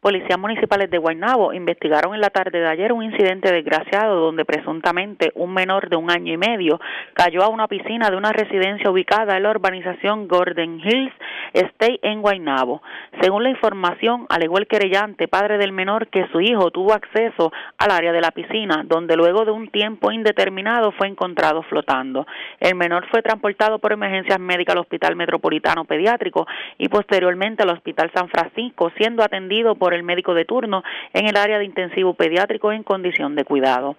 [0.05, 5.33] Policías municipales de Guaynabo investigaron en la tarde de ayer un incidente desgraciado donde presuntamente
[5.35, 6.79] un menor de un año y medio
[7.15, 11.15] cayó a una piscina de una residencia ubicada en la urbanización Gordon Hills
[11.55, 12.83] State en Guaynabo.
[13.23, 17.91] Según la información, alegó el querellante, padre del menor, que su hijo tuvo acceso al
[17.91, 22.27] área de la piscina, donde luego de un tiempo indeterminado fue encontrado flotando.
[22.61, 26.47] El menor fue transportado por emergencias médicas al Hospital Metropolitano Pediátrico
[26.77, 30.83] y posteriormente al Hospital San Francisco, siendo atendido por el médico de turno
[31.13, 33.97] en el área de intensivo pediátrico en condición de cuidado.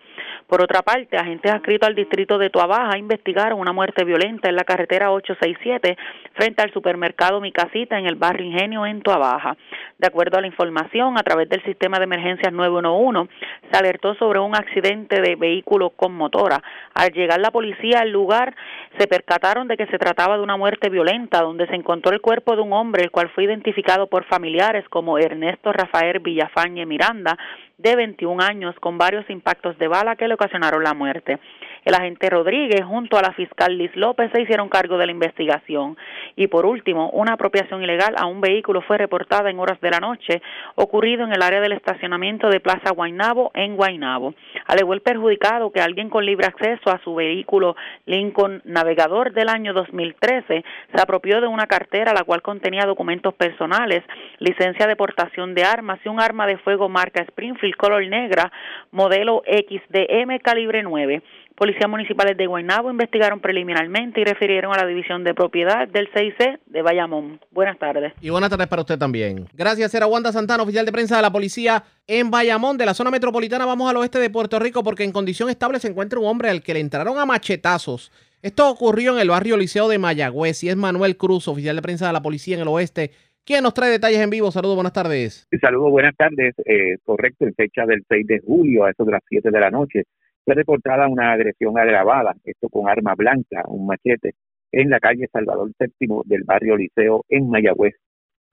[0.48, 4.64] Por otra parte, agentes adscritos al distrito de Tuabaja investigaron una muerte violenta en la
[4.64, 5.98] carretera 867
[6.34, 9.58] frente al supermercado Mi Casita en el barrio Ingenio en Tuabaja.
[9.98, 13.32] De acuerdo a la información, a través del sistema de emergencias 911,
[13.72, 16.62] se alertó sobre un accidente de vehículo con motora.
[16.94, 18.56] Al llegar la policía al lugar,
[19.00, 22.56] se percataron de que se trataba de una muerte violenta, donde se encontró el cuerpo
[22.56, 25.85] de un hombre, el cual fue identificado por familiares como Ernesto Rafael
[26.22, 27.38] Villafañe Miranda,
[27.78, 31.40] de 21 años, con varios impactos de bala que le ocasionaron la muerte.
[31.86, 35.96] El agente Rodríguez junto a la fiscal Liz López se hicieron cargo de la investigación.
[36.36, 40.00] Y por último, una apropiación ilegal a un vehículo fue reportada en horas de la
[40.00, 40.42] noche,
[40.74, 44.34] ocurrido en el área del estacionamiento de Plaza Guainabo en Guainabo.
[44.66, 47.76] Alegó el perjudicado que alguien con libre acceso a su vehículo
[48.08, 54.04] Lincoln Navegador del año 2013 se apropió de una cartera la cual contenía documentos personales,
[54.40, 58.52] licencia de portación de armas y un arma de fuego marca Springfield color negra,
[58.90, 61.22] modelo XDM calibre 9.
[61.56, 66.60] Policías municipales de Guaynabo investigaron preliminarmente y refirieron a la División de Propiedad del CIC
[66.66, 67.40] de Bayamón.
[67.52, 68.12] Buenas tardes.
[68.20, 69.48] Y buenas tardes para usted también.
[69.54, 73.10] Gracias, era Wanda Santana, oficial de prensa de la policía en Bayamón, de la zona
[73.10, 73.66] metropolitana.
[73.66, 76.62] Vamos al oeste de Puerto Rico porque en condición estable se encuentra un hombre al
[76.62, 78.12] que le entraron a machetazos.
[78.42, 82.08] Esto ocurrió en el barrio Liceo de Mayagüez y es Manuel Cruz, oficial de prensa
[82.08, 83.12] de la policía en el oeste.
[83.46, 84.52] ¿Quién nos trae detalles en vivo?
[84.52, 85.48] Saludos, buenas tardes.
[85.62, 86.54] Saludos, buenas tardes.
[86.66, 89.70] Eh, correcto, en fecha del 6 de julio, a eso de las 7 de la
[89.70, 90.04] noche,
[90.46, 94.36] fue reportada una agresión agravada, esto con arma blanca, un machete,
[94.72, 97.96] en la calle Salvador VII del barrio Liceo en Mayagüez.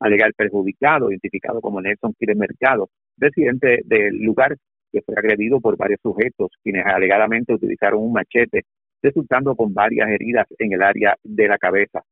[0.01, 2.89] Alega el perjudicado, identificado como Nelson Pires Mercado,
[3.19, 4.57] residente del lugar,
[4.91, 8.63] que fue agredido por varios sujetos, quienes alegadamente utilizaron un machete,
[9.03, 12.03] resultando con varias heridas en el área de la cabeza.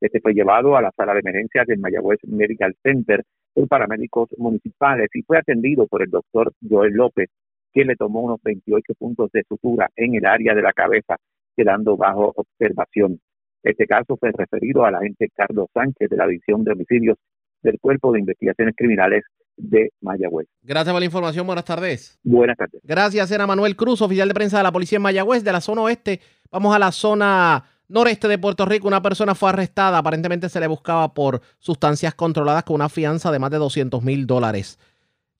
[0.00, 3.22] Este fue llevado a la sala de emergencias del Mayagüez Medical Center
[3.54, 7.28] por paramédicos municipales y fue atendido por el doctor Joel López,
[7.72, 11.16] quien le tomó unos 28 puntos de sutura en el área de la cabeza,
[11.56, 13.20] quedando bajo observación.
[13.62, 17.16] Este caso fue referido al agente Carlos Sánchez de la División de Homicidios
[17.62, 19.24] del Cuerpo de Investigaciones Criminales
[19.56, 20.46] de Mayagüez.
[20.62, 21.46] Gracias por la información.
[21.46, 22.18] Buenas tardes.
[22.22, 22.80] Buenas tardes.
[22.84, 25.82] Gracias, era Manuel Cruz, oficial de prensa de la Policía en Mayagüez, de la zona
[25.82, 26.20] oeste.
[26.50, 28.86] Vamos a la zona noreste de Puerto Rico.
[28.86, 29.98] Una persona fue arrestada.
[29.98, 34.26] Aparentemente se le buscaba por sustancias controladas con una fianza de más de 200 mil
[34.26, 34.78] dólares.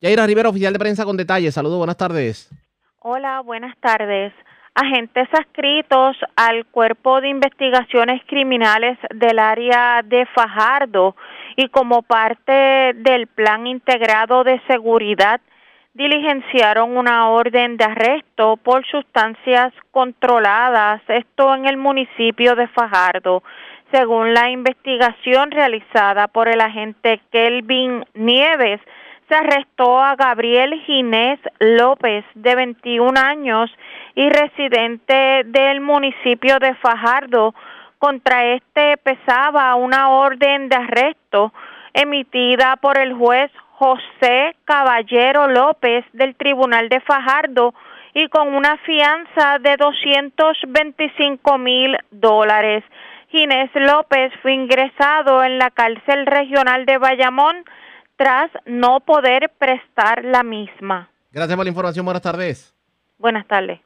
[0.00, 1.54] Yaira Rivera, oficial de prensa con detalles.
[1.54, 2.48] Saludos, buenas tardes.
[3.00, 4.32] Hola, buenas tardes.
[4.72, 11.16] Agentes adscritos al Cuerpo de Investigaciones Criminales del área de Fajardo
[11.56, 15.40] y como parte del Plan Integrado de Seguridad
[15.94, 23.42] diligenciaron una orden de arresto por sustancias controladas, esto en el municipio de Fajardo.
[23.90, 28.80] Según la investigación realizada por el agente Kelvin Nieves,
[29.28, 33.70] se arrestó a Gabriel Ginés López, de 21 años
[34.14, 37.54] y residente del municipio de Fajardo.
[37.98, 41.52] Contra este pesaba una orden de arresto
[41.92, 47.74] emitida por el juez José Caballero López del Tribunal de Fajardo
[48.14, 52.82] y con una fianza de 225 mil dólares.
[53.30, 57.64] Ginés López fue ingresado en la cárcel regional de Bayamón
[58.18, 61.10] tras no poder prestar la misma.
[61.30, 62.04] Gracias por la información.
[62.04, 62.74] Buenas tardes.
[63.16, 63.80] Buenas tardes.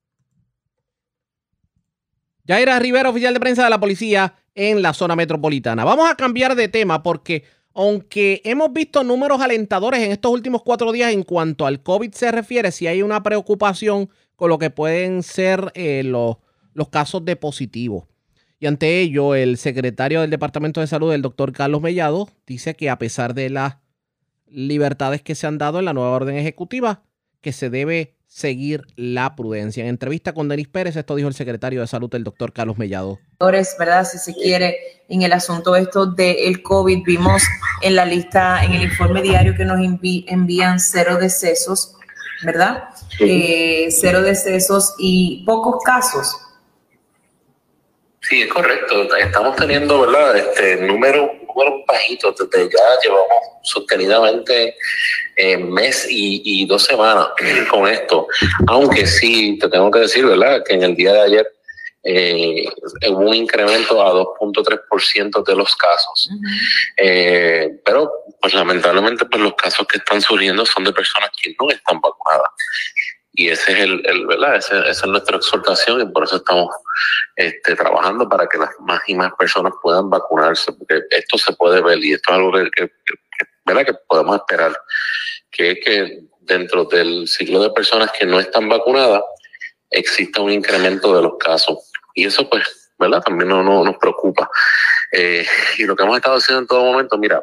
[2.45, 5.85] Yaira Rivera, oficial de prensa de la policía en la zona metropolitana.
[5.85, 10.93] Vamos a cambiar de tema porque aunque hemos visto números alentadores en estos últimos cuatro
[10.93, 15.23] días en cuanto al COVID se refiere, si hay una preocupación con lo que pueden
[15.23, 16.39] ser eh, los,
[16.73, 18.05] los casos de positivos.
[18.59, 22.89] Y ante ello, el secretario del Departamento de Salud, el doctor Carlos Mellado, dice que
[22.91, 23.82] a pesar de las
[24.53, 27.03] libertades que se han dado en la nueva orden ejecutiva,
[27.41, 29.83] que se debe seguir la prudencia.
[29.83, 33.19] En entrevista con Denis Pérez, esto dijo el secretario de Salud, el doctor Carlos Mellado.
[33.39, 34.05] ¿Verdad?
[34.05, 34.77] Si se quiere,
[35.09, 37.43] en el asunto esto del COVID, vimos
[37.83, 41.95] en la lista, en el informe diario que nos envían cero decesos,
[42.43, 42.85] ¿verdad?
[43.21, 46.35] Eh, cero decesos y pocos casos.
[48.23, 49.15] Sí, es correcto.
[49.17, 50.37] Estamos teniendo, ¿verdad?
[50.37, 54.77] Este número números bajitos, desde ya llevamos sostenidamente
[55.37, 57.29] eh, mes y, dos semanas
[57.71, 58.27] con esto.
[58.69, 61.47] Aunque sí, te tengo que decir, ¿verdad?, que en el día de ayer
[62.05, 62.65] eh,
[63.09, 66.31] hubo un incremento a 2.3% de los casos.
[66.97, 71.71] Eh, pero, pues lamentablemente, pues los casos que están surgiendo son de personas que no
[71.71, 72.51] están vacunadas
[73.35, 74.57] y ese es el, el ¿verdad?
[74.57, 76.69] esa es nuestra exhortación y por eso estamos
[77.37, 81.81] este, trabajando para que las más y más personas puedan vacunarse, porque esto se puede
[81.81, 82.91] ver y esto es algo que,
[83.65, 83.87] ¿verdad?
[83.87, 84.77] que podemos esperar,
[85.51, 89.23] que es que dentro del ciclo de personas que no están vacunadas
[89.91, 91.79] exista un incremento de los casos.
[92.15, 93.23] Y eso pues, ¿verdad?
[93.23, 94.51] También no, no nos preocupa.
[95.11, 95.47] Eh,
[95.79, 97.43] y lo que hemos estado haciendo en todo momento, mira,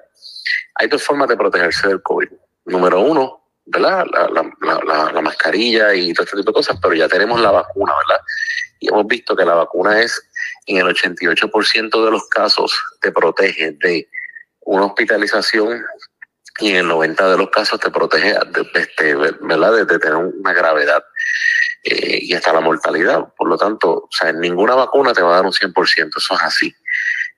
[0.76, 2.30] hay dos formas de protegerse del COVID.
[2.66, 4.06] Número uno, ¿verdad?
[4.12, 8.24] La, la, mascarilla y todo este tipo de cosas, pero ya tenemos la vacuna, ¿verdad?
[8.80, 10.22] Y hemos visto que la vacuna es,
[10.66, 14.10] en el 88% de los casos, te protege de
[14.62, 15.84] una hospitalización
[16.60, 19.86] y en el 90% de los casos te protege de, este, ¿verdad?
[19.86, 21.04] de, tener una gravedad
[21.84, 23.34] eh, y hasta la mortalidad.
[23.38, 26.42] Por lo tanto, o sea, ninguna vacuna te va a dar un 100%, eso es
[26.42, 26.76] así.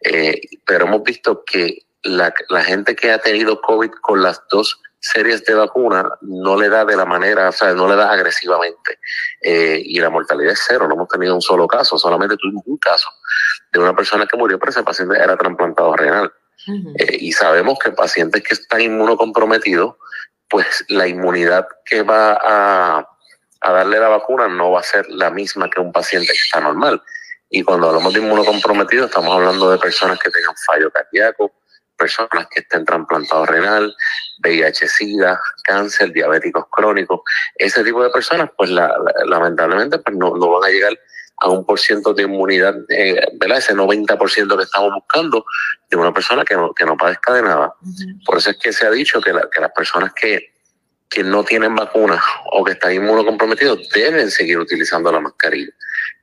[0.04, 4.82] Eh, pero hemos visto que la, la gente que ha tenido COVID con las dos
[5.02, 9.00] series de vacuna no le da de la manera, o sea, no le da agresivamente.
[9.42, 12.78] Eh, y la mortalidad es cero, no hemos tenido un solo caso, solamente tuvimos un
[12.78, 13.10] caso
[13.74, 16.32] de una persona que murió, pero ese paciente era trasplantado renal.
[17.00, 19.96] Eh, y sabemos que pacientes que están inmunocomprometidos,
[20.48, 23.08] pues la inmunidad que va a,
[23.62, 26.60] a darle la vacuna no va a ser la misma que un paciente que está
[26.60, 27.02] normal.
[27.50, 31.52] Y cuando hablamos de inmunocomprometidos, estamos hablando de personas que tengan fallo cardíaco,
[32.02, 33.96] personas que estén trasplantados renal,
[34.44, 37.22] VIH-Sida, cáncer, diabéticos crónicos,
[37.56, 41.00] ese tipo de personas, pues lamentablemente pues no, no, van a llegar
[41.38, 43.60] a un por ciento de inmunidad, eh, ¿verdad?
[43.60, 45.46] Ese 90% que estamos buscando
[45.90, 47.74] de una persona que no, que no padezca de nada.
[48.26, 50.54] Por eso es que se ha dicho que, que las personas que,
[51.08, 52.22] que no tienen vacuna
[52.52, 55.74] o que están inmunocomprometidos deben seguir utilizando la mascarilla.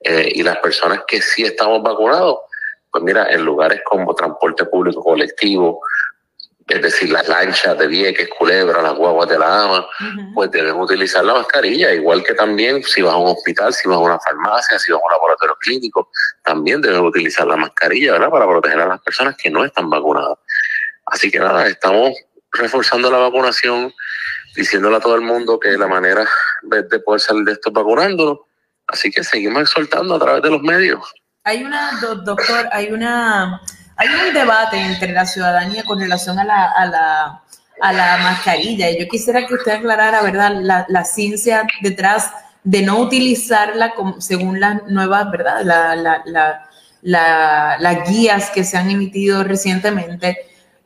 [0.00, 2.38] Eh, y las personas que sí estamos vacunados,
[2.98, 5.80] pues mira, en lugares como transporte público colectivo,
[6.66, 9.88] es decir, las lanchas de Vieques, Culebra, las guaguas de la AMA,
[10.34, 13.96] pues deben utilizar la mascarilla, igual que también si vas a un hospital, si vas
[13.96, 16.10] a una farmacia, si vas a un laboratorio clínico,
[16.42, 18.30] también deben utilizar la mascarilla, ¿verdad?
[18.30, 20.38] Para proteger a las personas que no están vacunadas.
[21.06, 22.12] Así que nada, estamos
[22.52, 23.94] reforzando la vacunación,
[24.56, 26.28] diciéndole a todo el mundo que la manera
[26.62, 28.40] de poder salir de esto es vacunándonos.
[28.88, 31.14] Así que seguimos exhortando a través de los medios.
[31.48, 33.62] Hay una, doctor, hay una,
[33.96, 37.42] hay un debate entre la ciudadanía con relación a la, a la,
[37.80, 38.90] a la mascarilla.
[38.90, 42.30] Y yo quisiera que usted aclarara, ¿verdad?, la, ciencia detrás
[42.64, 46.66] de no utilizarla como, según las nuevas, ¿verdad?, la,
[47.78, 50.36] las guías que se han emitido recientemente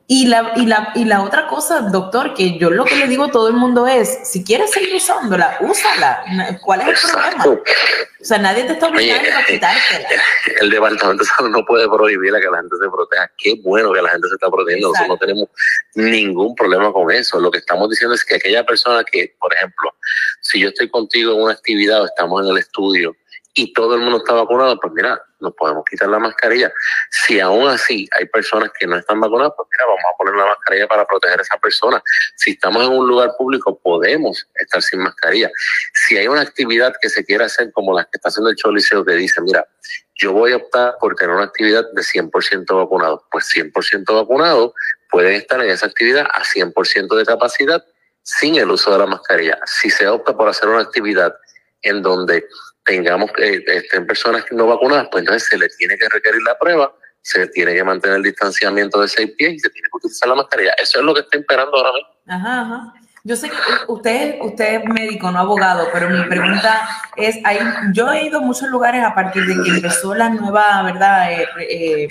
[0.05, 3.23] y la, y, la, y la otra cosa, doctor, que yo lo que le digo
[3.23, 6.59] a todo el mundo es, si quieres seguir usándola, úsala.
[6.61, 7.45] ¿Cuál es el problema?
[7.45, 10.23] O sea, nadie te está obligando a quitártela.
[10.59, 13.31] El Departamento de Salud no puede prohibir a que la gente se proteja.
[13.37, 14.89] Qué bueno que la gente se está protegiendo.
[14.89, 15.49] Nosotros no tenemos
[15.95, 17.39] ningún problema con eso.
[17.39, 19.93] Lo que estamos diciendo es que aquella persona que, por ejemplo,
[20.41, 23.15] si yo estoy contigo en una actividad o estamos en el estudio
[23.55, 26.73] y todo el mundo está vacunado, pues mira, nos podemos quitar la mascarilla.
[27.11, 30.45] Si aún así hay personas que no están vacunadas, pues mira, vamos a poner la
[30.47, 32.01] mascarilla para proteger a esa persona.
[32.35, 35.51] Si estamos en un lugar público, podemos estar sin mascarilla.
[35.93, 39.05] Si hay una actividad que se quiera hacer como la que está haciendo el Choliseo,
[39.05, 39.67] que dice, mira,
[40.15, 44.73] yo voy a optar por tener una actividad de 100% vacunados, pues 100% vacunados
[45.11, 47.83] pueden estar en esa actividad a 100% de capacidad
[48.23, 49.59] sin el uso de la mascarilla.
[49.65, 51.35] Si se opta por hacer una actividad
[51.83, 52.47] en donde
[52.85, 56.93] tengamos que estén personas no vacunadas, pues entonces se le tiene que requerir la prueba
[57.23, 60.35] se tiene que mantener el distanciamiento de seis pies y se tiene que utilizar la
[60.35, 60.73] mascarilla.
[60.73, 62.09] Eso es lo que está imperando ahora mismo.
[62.27, 62.93] Ajá, ajá.
[63.25, 63.55] Yo sé que
[63.87, 66.81] usted, usted es médico, no abogado, pero mi pregunta
[67.15, 67.57] es, hay,
[67.93, 71.31] yo he ido a muchos lugares a partir de que empezó la nueva, ¿verdad?
[71.31, 72.07] Eh, eh,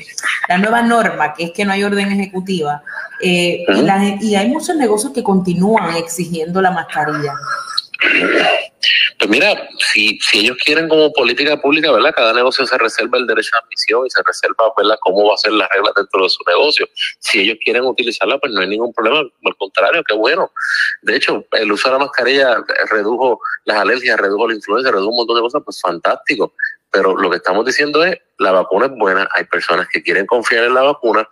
[0.48, 2.82] la nueva norma, que es que no hay orden ejecutiva.
[3.20, 7.34] Eh, y, y hay muchos negocios que continúan exigiendo la mascarilla.
[9.18, 12.12] Pues mira, si, si ellos quieren como política pública, ¿verdad?
[12.14, 14.98] Cada negocio se reserva el derecho a admisión y se reserva, ¿verdad?
[15.00, 16.88] Cómo va a ser las reglas dentro de su negocio.
[17.20, 19.20] Si ellos quieren utilizarla, pues no hay ningún problema.
[19.20, 20.50] Al contrario, qué bueno.
[21.02, 25.16] De hecho, el uso de la mascarilla redujo las alergias, redujo la influenza, redujo un
[25.16, 26.54] montón de cosas, pues fantástico.
[26.90, 30.64] Pero lo que estamos diciendo es, la vacuna es buena, hay personas que quieren confiar
[30.64, 31.28] en la vacuna,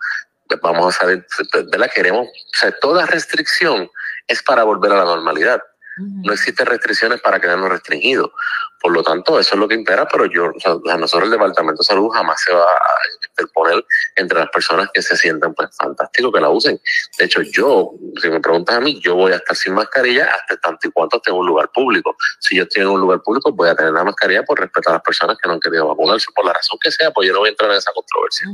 [0.47, 1.25] pues vamos a saber,
[1.71, 1.91] ¿verdad?
[1.93, 3.91] Queremos, o sea, toda restricción
[4.27, 5.61] es para volver a la normalidad
[5.97, 8.31] no existen restricciones para quedarnos restringidos.
[8.79, 10.51] Por lo tanto, eso es lo que impera, pero yo,
[10.89, 13.85] a nosotros el Departamento de Salud jamás se va a interponer
[14.15, 16.79] entre las personas que se sientan pues fantástico que la usen.
[17.17, 20.57] De hecho, yo, si me preguntas a mí, yo voy a estar sin mascarilla hasta
[20.57, 22.15] tanto y cuanto esté en un lugar público.
[22.39, 24.95] Si yo estoy en un lugar público, voy a tener la mascarilla por respetar a
[24.95, 27.39] las personas que no han querido vacunarse, por la razón que sea, pues yo no
[27.39, 28.47] voy a entrar en esa controversia.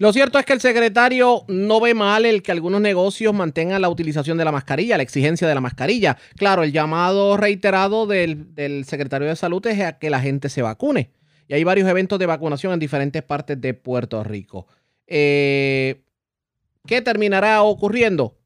[0.00, 3.90] Lo cierto es que el secretario no ve mal el que algunos negocios mantengan la
[3.90, 6.16] utilización de la mascarilla, la exigencia de la mascarilla.
[6.36, 8.46] Claro, el llamado reiterado del,
[8.86, 11.10] secretario de Salud es a que la gente se vacune.
[11.48, 14.66] Y hay varios eventos de vacunación en diferentes partes de Puerto Rico.
[15.06, 16.00] Eh,
[16.86, 18.38] ¿Qué terminará ocurriendo?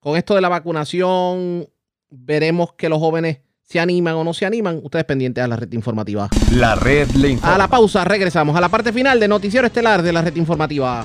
[0.00, 1.68] Con esto de la vacunación,
[2.10, 3.38] veremos que los jóvenes
[3.68, 6.28] se animan o no se animan, ustedes pendientes a la red informativa.
[6.52, 7.54] La red le informa.
[7.54, 11.04] A la pausa, regresamos a la parte final de Noticiero Estelar de la red informativa.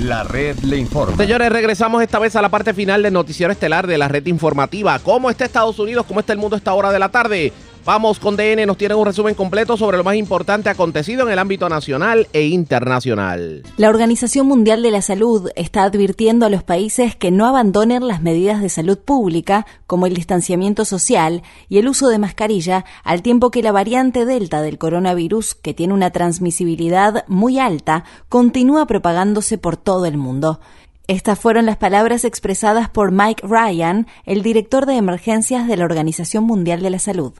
[0.00, 1.16] La red le informa.
[1.18, 4.98] Señores, regresamos esta vez a la parte final de Noticiero Estelar de la red informativa.
[5.00, 6.06] ¿Cómo está Estados Unidos?
[6.06, 7.52] ¿Cómo está el mundo a esta hora de la tarde?
[7.88, 11.38] Vamos con DN, nos tienen un resumen completo sobre lo más importante acontecido en el
[11.38, 13.62] ámbito nacional e internacional.
[13.78, 18.20] La Organización Mundial de la Salud está advirtiendo a los países que no abandonen las
[18.20, 23.50] medidas de salud pública, como el distanciamiento social y el uso de mascarilla, al tiempo
[23.50, 29.78] que la variante Delta del coronavirus, que tiene una transmisibilidad muy alta, continúa propagándose por
[29.78, 30.60] todo el mundo.
[31.08, 36.44] Estas fueron las palabras expresadas por Mike Ryan, el director de emergencias de la Organización
[36.44, 37.32] Mundial de la Salud.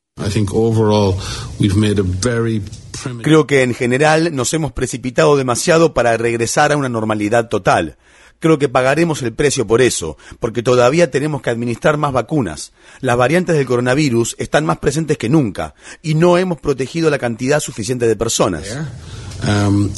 [3.23, 7.99] Creo que en general nos hemos precipitado demasiado para regresar a una normalidad total.
[8.39, 12.73] Creo que pagaremos el precio por eso, porque todavía tenemos que administrar más vacunas.
[13.01, 17.61] Las variantes del coronavirus están más presentes que nunca y no hemos protegido la cantidad
[17.61, 18.79] suficiente de personas.
[19.47, 19.91] Um,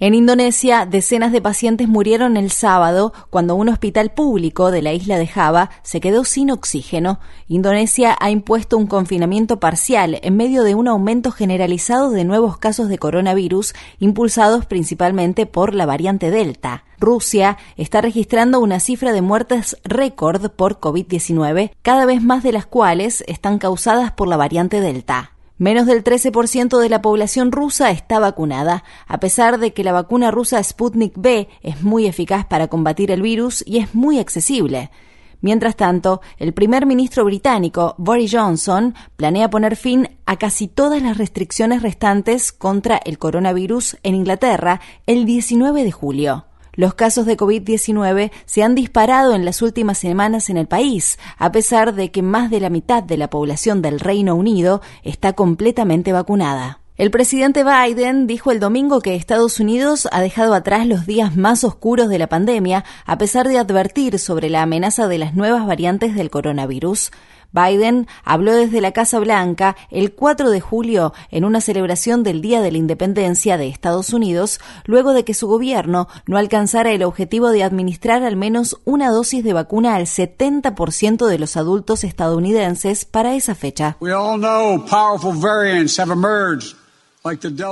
[0.00, 5.16] en Indonesia, decenas de pacientes murieron el sábado cuando un hospital público de la isla
[5.16, 7.20] de Java se quedó sin oxígeno.
[7.46, 12.88] Indonesia ha impuesto un confinamiento parcial en medio de un aumento generalizado de nuevos casos
[12.88, 16.84] de coronavirus, impulsados principalmente por la variante Delta.
[16.98, 22.66] Rusia está registrando una cifra de muertes récord por COVID-19, cada vez más de las
[22.66, 25.37] cuales están causadas por la variante Delta.
[25.58, 30.30] Menos del 13% de la población rusa está vacunada, a pesar de que la vacuna
[30.30, 34.92] rusa Sputnik B es muy eficaz para combatir el virus y es muy accesible.
[35.40, 41.18] Mientras tanto, el primer ministro británico, Boris Johnson, planea poner fin a casi todas las
[41.18, 46.47] restricciones restantes contra el coronavirus en Inglaterra el 19 de julio.
[46.78, 51.50] Los casos de COVID-19 se han disparado en las últimas semanas en el país, a
[51.50, 56.12] pesar de que más de la mitad de la población del Reino Unido está completamente
[56.12, 56.78] vacunada.
[56.96, 61.64] El presidente Biden dijo el domingo que Estados Unidos ha dejado atrás los días más
[61.64, 66.14] oscuros de la pandemia, a pesar de advertir sobre la amenaza de las nuevas variantes
[66.14, 67.10] del coronavirus.
[67.52, 72.60] Biden habló desde la Casa Blanca el 4 de julio en una celebración del Día
[72.60, 77.50] de la Independencia de Estados Unidos, luego de que su gobierno no alcanzara el objetivo
[77.50, 83.34] de administrar al menos una dosis de vacuna al 70% de los adultos estadounidenses para
[83.34, 83.96] esa fecha.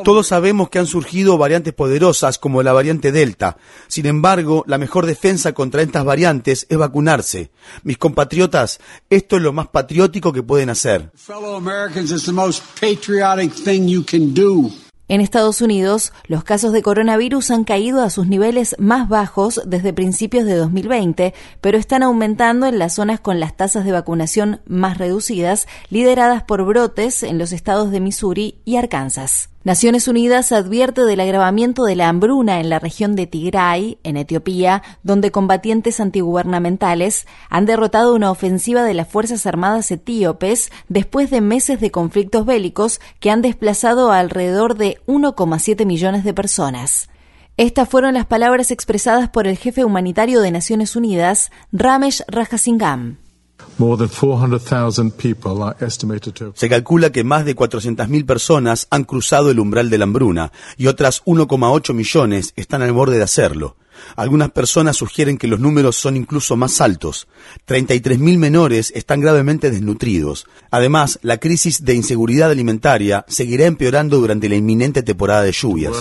[0.04, 3.56] Todos sabemos que han surgido variantes poderosas como la variante Delta.
[3.86, 7.50] Sin embargo, la mejor defensa contra estas variantes es vacunarse.
[7.82, 11.10] Mis compatriotas, esto es lo más patriótico que pueden hacer.
[15.08, 19.92] En Estados Unidos, los casos de coronavirus han caído a sus niveles más bajos desde
[19.92, 24.98] principios de 2020, pero están aumentando en las zonas con las tasas de vacunación más
[24.98, 29.50] reducidas, lideradas por brotes en los estados de Missouri y Arkansas.
[29.66, 34.84] Naciones Unidas advierte del agravamiento de la hambruna en la región de Tigray, en Etiopía,
[35.02, 41.80] donde combatientes antigubernamentales han derrotado una ofensiva de las Fuerzas Armadas etíopes después de meses
[41.80, 47.08] de conflictos bélicos que han desplazado a alrededor de 1,7 millones de personas.
[47.56, 53.18] Estas fueron las palabras expresadas por el jefe humanitario de Naciones Unidas, Ramesh Rajasingam.
[56.54, 60.86] Se calcula que más de 400.000 personas han cruzado el umbral de la hambruna y
[60.86, 63.76] otras 1,8 millones están al borde de hacerlo.
[64.14, 67.28] Algunas personas sugieren que los números son incluso más altos.
[67.66, 70.46] 33.000 menores están gravemente desnutridos.
[70.70, 75.96] Además, la crisis de inseguridad alimentaria seguirá empeorando durante la inminente temporada de lluvias.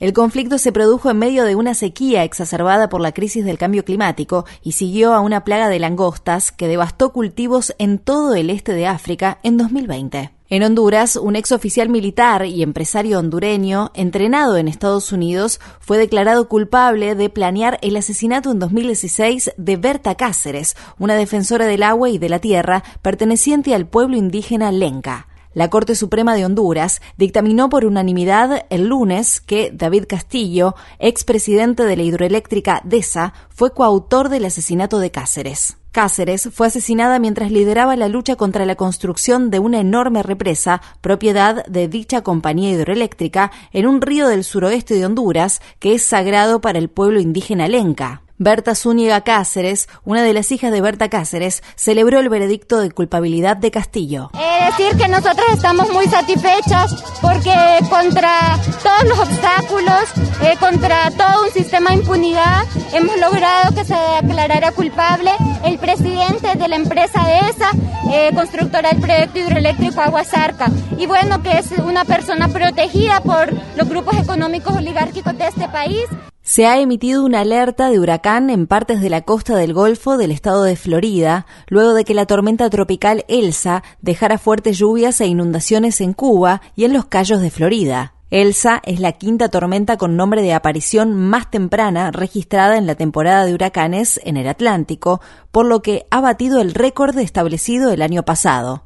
[0.00, 3.84] El conflicto se produjo en medio de una sequía exacerbada por la crisis del cambio
[3.84, 8.72] climático y siguió a una plaga de langostas que devastó cultivos en todo el este
[8.72, 10.30] de África en 2020.
[10.48, 16.48] En Honduras, un ex oficial militar y empresario hondureño, entrenado en Estados Unidos, fue declarado
[16.48, 22.16] culpable de planear el asesinato en 2016 de Berta Cáceres, una defensora del agua y
[22.16, 25.28] de la tierra perteneciente al pueblo indígena Lenca.
[25.52, 31.96] La Corte Suprema de Honduras dictaminó por unanimidad el lunes que David Castillo, expresidente de
[31.96, 35.76] la hidroeléctrica DESA, fue coautor del asesinato de Cáceres.
[35.90, 41.66] Cáceres fue asesinada mientras lideraba la lucha contra la construcción de una enorme represa, propiedad
[41.66, 46.78] de dicha compañía hidroeléctrica, en un río del suroeste de Honduras que es sagrado para
[46.78, 48.22] el pueblo indígena lenca.
[48.42, 53.58] Berta Zúñiga Cáceres, una de las hijas de Berta Cáceres, celebró el veredicto de culpabilidad
[53.58, 54.30] de Castillo.
[54.32, 57.52] Es decir que nosotros estamos muy satisfechas porque
[57.90, 60.04] contra todos los obstáculos,
[60.42, 62.64] eh, contra todo un sistema de impunidad,
[62.94, 65.32] hemos logrado que se declarara culpable
[65.62, 67.72] el presidente de la empresa ESA,
[68.10, 70.70] eh, constructora del proyecto hidroeléctrico Aguasarca.
[70.96, 76.06] Y bueno, que es una persona protegida por los grupos económicos oligárquicos de este país
[76.50, 80.32] se ha emitido una alerta de huracán en partes de la costa del Golfo del
[80.32, 86.00] estado de Florida, luego de que la tormenta tropical Elsa dejara fuertes lluvias e inundaciones
[86.00, 88.14] en Cuba y en los Cayos de Florida.
[88.30, 93.44] Elsa es la quinta tormenta con nombre de aparición más temprana registrada en la temporada
[93.44, 95.20] de huracanes en el Atlántico,
[95.52, 98.82] por lo que ha batido el récord establecido el año pasado.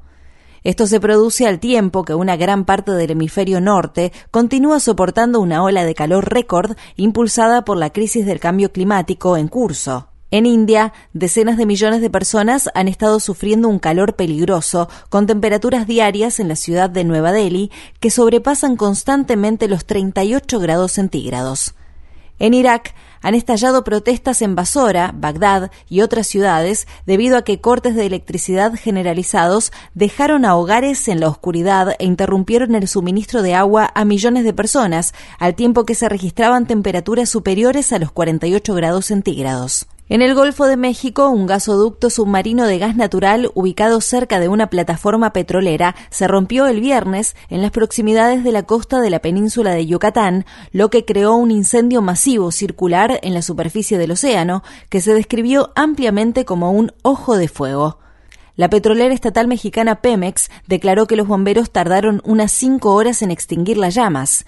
[0.65, 5.63] Esto se produce al tiempo que una gran parte del hemisferio norte continúa soportando una
[5.63, 10.09] ola de calor récord impulsada por la crisis del cambio climático en curso.
[10.31, 15.87] En India, decenas de millones de personas han estado sufriendo un calor peligroso, con temperaturas
[15.87, 21.75] diarias en la ciudad de Nueva Delhi que sobrepasan constantemente los 38 grados centígrados.
[22.39, 22.95] En Irak
[23.25, 28.75] han estallado protestas en Basora, Bagdad y otras ciudades debido a que cortes de electricidad
[28.75, 34.45] generalizados dejaron a hogares en la oscuridad e interrumpieron el suministro de agua a millones
[34.45, 39.87] de personas, al tiempo que se registraban temperaturas superiores a los 48 grados centígrados.
[40.07, 44.69] En el Golfo de México, un gasoducto submarino de gas natural ubicado cerca de una
[44.69, 49.71] plataforma petrolera se rompió el viernes en las proximidades de la costa de la península
[49.71, 55.01] de Yucatán, lo que creó un incendio masivo circular en la superficie del océano que
[55.01, 57.99] se describió ampliamente como un ojo de fuego.
[58.57, 63.79] La petrolera estatal mexicana Pemex declaró que los bomberos tardaron unas cinco horas en extinguir
[63.79, 64.45] las llamas.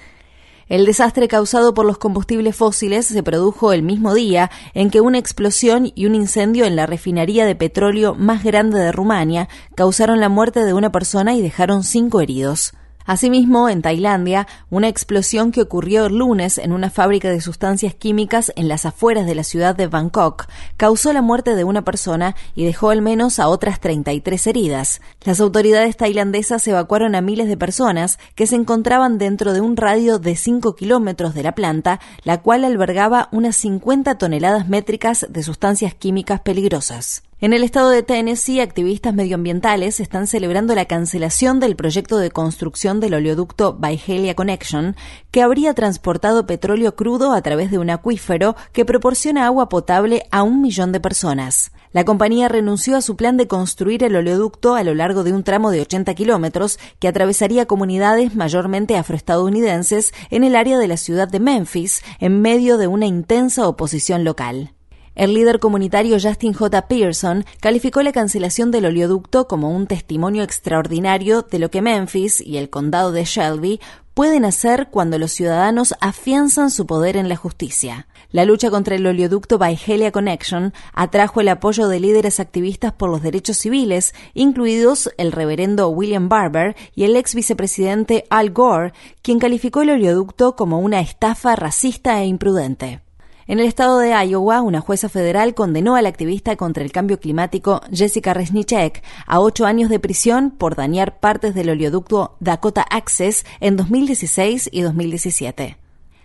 [0.68, 5.18] El desastre causado por los combustibles fósiles se produjo el mismo día en que una
[5.18, 10.28] explosión y un incendio en la refinería de petróleo más grande de Rumania causaron la
[10.28, 12.72] muerte de una persona y dejaron cinco heridos.
[13.06, 18.52] Asimismo, en Tailandia, una explosión que ocurrió el lunes en una fábrica de sustancias químicas
[18.56, 22.64] en las afueras de la ciudad de Bangkok causó la muerte de una persona y
[22.64, 25.00] dejó al menos a otras 33 heridas.
[25.22, 30.18] Las autoridades tailandesas evacuaron a miles de personas que se encontraban dentro de un radio
[30.18, 35.94] de 5 kilómetros de la planta, la cual albergaba unas 50 toneladas métricas de sustancias
[35.94, 37.25] químicas peligrosas.
[37.38, 42.98] En el estado de Tennessee, activistas medioambientales están celebrando la cancelación del proyecto de construcción
[42.98, 44.96] del oleoducto Byhalia Connection,
[45.30, 50.42] que habría transportado petróleo crudo a través de un acuífero que proporciona agua potable a
[50.42, 51.72] un millón de personas.
[51.92, 55.44] La compañía renunció a su plan de construir el oleoducto a lo largo de un
[55.44, 61.28] tramo de 80 kilómetros que atravesaría comunidades mayormente afroestadounidenses en el área de la ciudad
[61.28, 64.75] de Memphis, en medio de una intensa oposición local.
[65.16, 66.88] El líder comunitario Justin J.
[66.88, 72.58] Pearson calificó la cancelación del oleoducto como un testimonio extraordinario de lo que Memphis y
[72.58, 73.80] el condado de Shelby
[74.12, 78.08] pueden hacer cuando los ciudadanos afianzan su poder en la justicia.
[78.30, 83.22] La lucha contra el oleoducto Valhalla Connection atrajo el apoyo de líderes activistas por los
[83.22, 89.80] derechos civiles, incluidos el reverendo William Barber y el ex vicepresidente Al Gore, quien calificó
[89.80, 93.05] el oleoducto como una estafa racista e imprudente.
[93.48, 97.80] En el estado de Iowa, una jueza federal condenó al activista contra el cambio climático
[97.92, 103.76] Jessica Resnick a ocho años de prisión por dañar partes del oleoducto Dakota Access en
[103.76, 105.76] 2016 y 2017.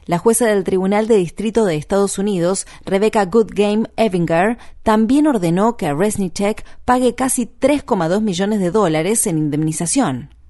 [0.05, 5.93] La jueza del Tribunal de Distrito de Estados Unidos, Rebecca Goodgame Evinger, también ordenó que
[5.93, 10.40] Resnick pague casi 3,2 millones de dólares en indemnización.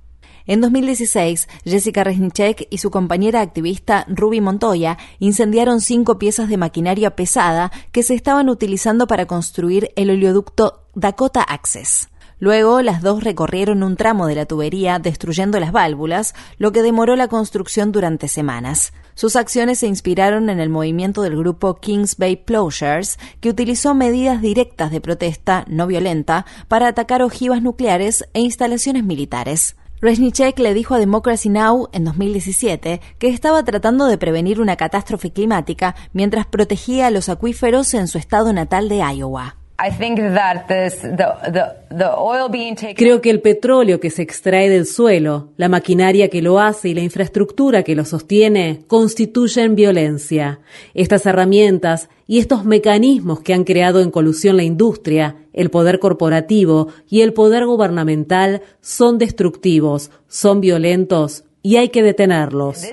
[0.52, 7.16] En 2016, Jessica Resnick y su compañera activista Ruby Montoya incendiaron cinco piezas de maquinaria
[7.16, 12.10] pesada que se estaban utilizando para construir el oleoducto Dakota Access.
[12.38, 17.16] Luego, las dos recorrieron un tramo de la tubería destruyendo las válvulas, lo que demoró
[17.16, 18.92] la construcción durante semanas.
[19.14, 24.42] Sus acciones se inspiraron en el movimiento del grupo Kings Bay Plowshares, que utilizó medidas
[24.42, 29.78] directas de protesta no violenta para atacar ojivas nucleares e instalaciones militares.
[30.02, 31.88] Resnick le dijo a Democracy Now!
[31.94, 38.08] en 2017 que estaba tratando de prevenir una catástrofe climática mientras protegía los acuíferos en
[38.08, 39.61] su estado natal de Iowa.
[42.96, 46.94] Creo que el petróleo que se extrae del suelo, la maquinaria que lo hace y
[46.94, 50.60] la infraestructura que lo sostiene constituyen violencia.
[50.94, 56.90] Estas herramientas y estos mecanismos que han creado en colusión la industria, el poder corporativo
[57.10, 62.84] y el poder gubernamental son destructivos, son violentos y hay que detenerlos.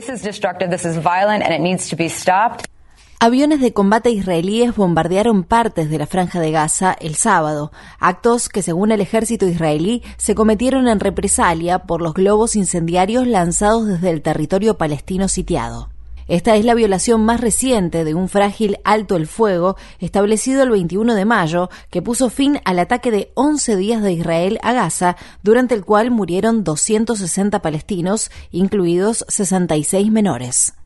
[3.20, 8.62] Aviones de combate israelíes bombardearon partes de la franja de Gaza el sábado, actos que
[8.62, 14.22] según el ejército israelí se cometieron en represalia por los globos incendiarios lanzados desde el
[14.22, 15.88] territorio palestino sitiado.
[16.28, 21.16] Esta es la violación más reciente de un frágil alto el fuego establecido el 21
[21.16, 25.74] de mayo que puso fin al ataque de 11 días de Israel a Gaza, durante
[25.74, 30.77] el cual murieron 260 palestinos, incluidos 66 menores.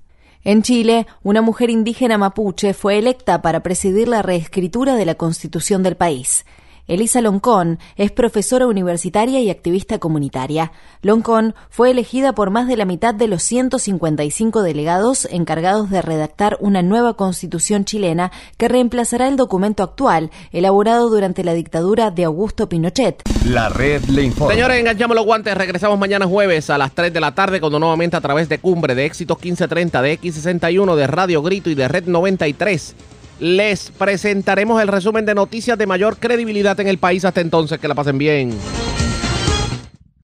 [0.45, 5.85] En Chile, una mujer indígena mapuche fue electa para presidir la reescritura de la constitución
[5.85, 6.45] del país.
[6.89, 10.73] Elisa Loncón es profesora universitaria y activista comunitaria.
[11.01, 16.57] Loncón fue elegida por más de la mitad de los 155 delegados encargados de redactar
[16.61, 22.69] una nueva constitución chilena que reemplazará el documento actual, elaborado durante la dictadura de Augusto
[22.69, 23.23] Pinochet.
[23.47, 24.53] La red le informa.
[24.53, 25.57] Señores, enganchamos los guantes.
[25.57, 28.97] Regresamos mañana jueves a las 3 de la tarde, cuando nuevamente a través de Cumbre,
[28.97, 32.97] de Éxitos 1530, de X61, de Radio Grito y de Red 93
[33.43, 37.25] les presentaremos el resumen de noticias de mayor credibilidad en el país.
[37.25, 38.57] Hasta entonces, que la pasen bien.